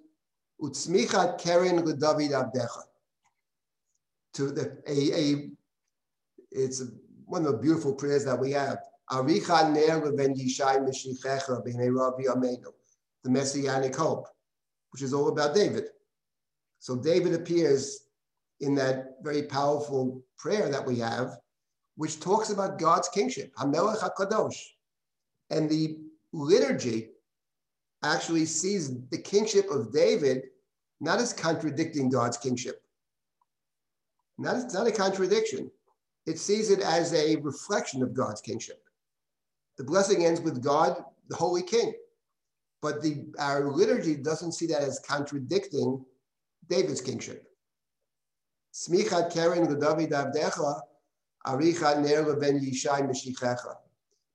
[0.61, 2.83] Utzmichat keren l'David avdecha.
[4.35, 5.51] To the a, a
[6.51, 6.83] it's
[7.27, 8.79] one of the beautiful prayers that we have.
[9.11, 12.73] Aricha ner leven yishai mishichecha b'nei Amenu,
[13.25, 14.27] the messianic hope,
[14.93, 15.85] which is all about David.
[16.79, 18.07] So David appears
[18.61, 21.39] in that very powerful prayer that we have,
[21.97, 24.59] which talks about God's kingship, Hamelech HaKadosh.
[25.51, 25.99] And the
[26.33, 27.11] liturgy
[28.03, 30.45] actually sees the kingship of David
[31.01, 32.83] not as contradicting God's kingship.
[34.39, 35.71] Not, it's not a contradiction.
[36.27, 38.83] It sees it as a reflection of God's kingship.
[39.79, 41.93] The blessing ends with God, the Holy King.
[42.83, 46.05] But the, our liturgy doesn't see that as contradicting
[46.69, 47.47] David's kingship.
[48.75, 50.81] Smichat keren David avdecha,
[51.47, 53.77] arichat ner leven yishai meshichecha.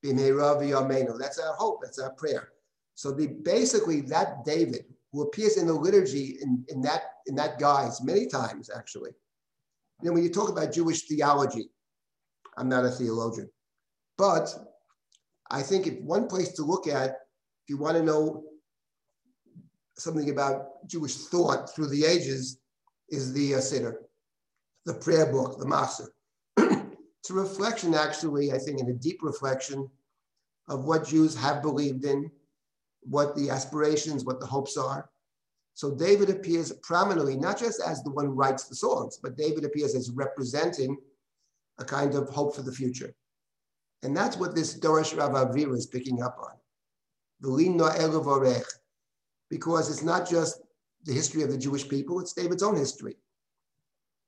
[0.04, 1.82] That's our hope.
[1.82, 2.50] That's our prayer.
[2.95, 7.60] So the basically that David, who appears in the liturgy in, in that in that
[7.60, 9.12] guise many times actually.
[10.02, 11.70] And when you talk about Jewish theology,
[12.58, 13.50] I'm not a theologian,
[14.18, 14.54] but
[15.50, 17.18] I think if one place to look at,
[17.68, 18.45] if you want to know
[19.97, 22.59] something about Jewish thought through the ages,
[23.09, 23.91] is the uh,
[24.86, 26.07] the prayer book, the Maser.
[27.20, 29.89] it's a reflection, actually, I think, in a deep reflection
[30.70, 32.32] of what Jews have believed in
[33.01, 35.09] what the aspirations, what the hopes are.
[35.74, 39.65] So David appears prominently, not just as the one who writes the songs, but David
[39.65, 40.95] appears as representing
[41.80, 43.13] a kind of hope for the future.
[44.03, 46.57] And that's what this Dorish Rav Avira is picking up on.
[49.50, 50.62] Because it's not just
[51.04, 53.16] the history of the Jewish people, it's David's own history.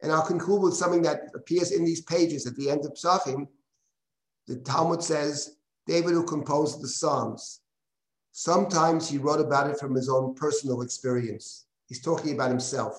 [0.01, 3.47] And I'll conclude with something that appears in these pages at the end of Psachim.
[4.47, 5.57] The Talmud says,
[5.87, 7.61] David who composed the Psalms.
[8.31, 11.65] Sometimes he wrote about it from his own personal experience.
[11.87, 12.97] He's talking about himself.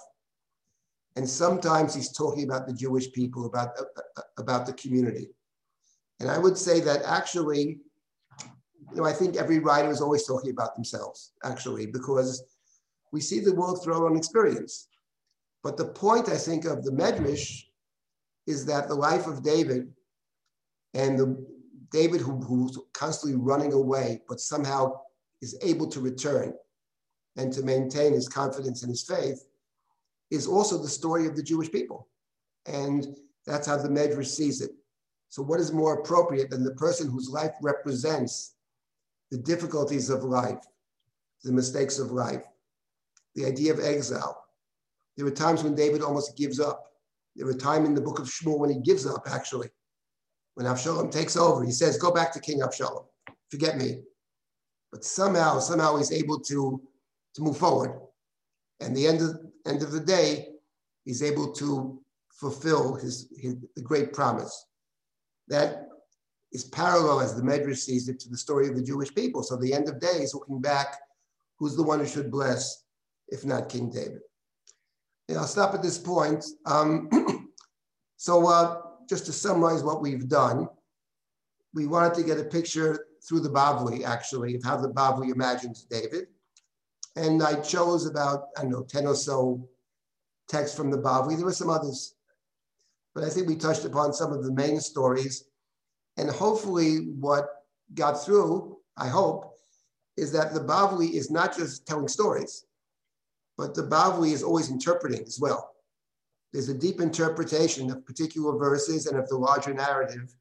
[1.17, 3.71] And sometimes he's talking about the Jewish people, about,
[4.39, 5.31] about the community.
[6.19, 7.79] And I would say that actually,
[8.91, 12.43] you know, I think every writer is always talking about themselves, actually, because
[13.13, 14.89] we see the world through our own experience.
[15.63, 17.65] But the point, I think, of the Medrash
[18.47, 19.93] is that the life of David
[20.95, 21.47] and the
[21.93, 25.01] David who, who's constantly running away, but somehow
[25.43, 26.55] is able to return
[27.37, 29.45] and to maintain his confidence and his faith,
[30.31, 32.09] is also the story of the Jewish people.
[32.67, 33.17] And
[33.47, 34.71] that's how the Medrash sees it.
[35.29, 38.55] So, what is more appropriate than the person whose life represents
[39.31, 40.59] the difficulties of life,
[41.45, 42.45] the mistakes of life,
[43.35, 44.45] the idea of exile?
[45.17, 46.87] There are times when David almost gives up.
[47.37, 49.69] There are times in the book of Shmuel when he gives up, actually.
[50.55, 53.05] When Avshalom takes over, he says, Go back to King Avshalom,
[53.51, 54.03] forget me.
[54.91, 56.83] But somehow, somehow he's able to,
[57.35, 58.01] to move forward.
[58.81, 60.49] And the end of, end of the day,
[61.05, 62.01] he's able to
[62.31, 64.67] fulfill his, his the great promise.
[65.49, 65.90] That
[66.53, 69.43] is parallel, as the Medrash sees it, to the story of the Jewish people.
[69.43, 70.97] So the end of days, looking back,
[71.59, 72.85] who's the one who should bless,
[73.29, 74.21] if not King David?
[75.29, 76.45] And I'll stop at this point.
[76.67, 77.09] Um,
[78.17, 80.69] so uh, just to summarize what we've done,
[81.73, 85.87] we wanted to get a picture through the Bavli, actually, of how the Bavli imagines
[85.89, 86.27] David.
[87.17, 89.69] And I chose about, I don't know, 10 or so
[90.49, 91.37] texts from the Bavli.
[91.37, 92.15] There were some others,
[93.15, 95.45] but I think we touched upon some of the main stories.
[96.17, 97.49] And hopefully, what
[97.95, 99.55] got through, I hope,
[100.17, 102.67] is that the Bavli is not just telling stories,
[103.57, 105.71] but the Bavli is always interpreting as well.
[106.53, 110.35] There's a deep interpretation of particular verses and of the larger narrative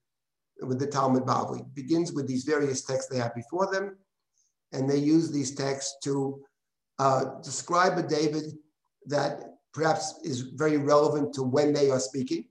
[0.62, 1.62] with the Talmud Bavli.
[1.62, 3.98] It begins with these various texts they have before them,
[4.74, 6.42] and they use these texts to
[6.98, 8.58] uh, describe a David
[9.06, 12.46] that perhaps is very relevant to when they are speaking.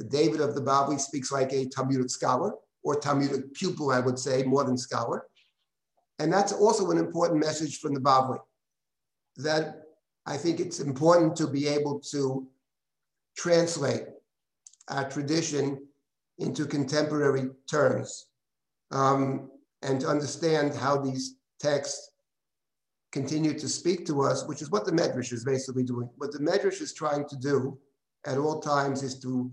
[0.00, 4.18] The David of the Bavli speaks like a Talmudic scholar, or Talmudic pupil, I would
[4.18, 5.26] say, more than scholar.
[6.18, 8.38] And that's also an important message from the Bavli,
[9.36, 9.82] that
[10.24, 12.48] I think it's important to be able to
[13.36, 14.04] translate
[14.88, 15.86] our tradition
[16.38, 18.28] into contemporary terms
[18.92, 19.50] um,
[19.82, 22.12] and to understand how these texts
[23.12, 26.08] continue to speak to us, which is what the Medrash is basically doing.
[26.16, 27.78] What the Medrash is trying to do
[28.24, 29.50] at all times is to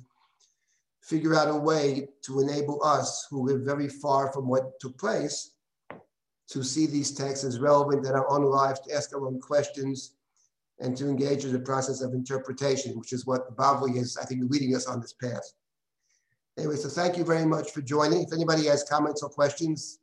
[1.08, 5.54] figure out a way to enable us who live very far from what took place
[6.50, 10.16] to see these texts as relevant in our own lives, to ask our own questions,
[10.80, 14.44] and to engage in the process of interpretation, which is what Bavli is, I think,
[14.50, 15.54] leading us on this path.
[16.58, 18.24] Anyway, so thank you very much for joining.
[18.24, 20.00] If anybody has comments or questions,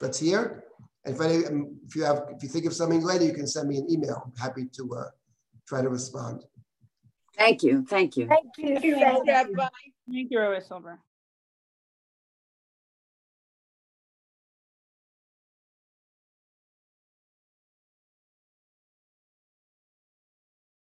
[0.00, 0.64] let's hear.
[1.04, 3.46] And if, any, um, if you have, if you think of something later, you can
[3.46, 4.22] send me an email.
[4.24, 5.08] I'm happy to uh,
[5.66, 6.44] try to respond.
[7.38, 7.84] Thank you.
[7.88, 8.26] Thank you.
[8.26, 8.74] Thank you.
[8.80, 9.68] Thank you, Rabbi.
[10.10, 10.98] Thank you, Rabbi Silber.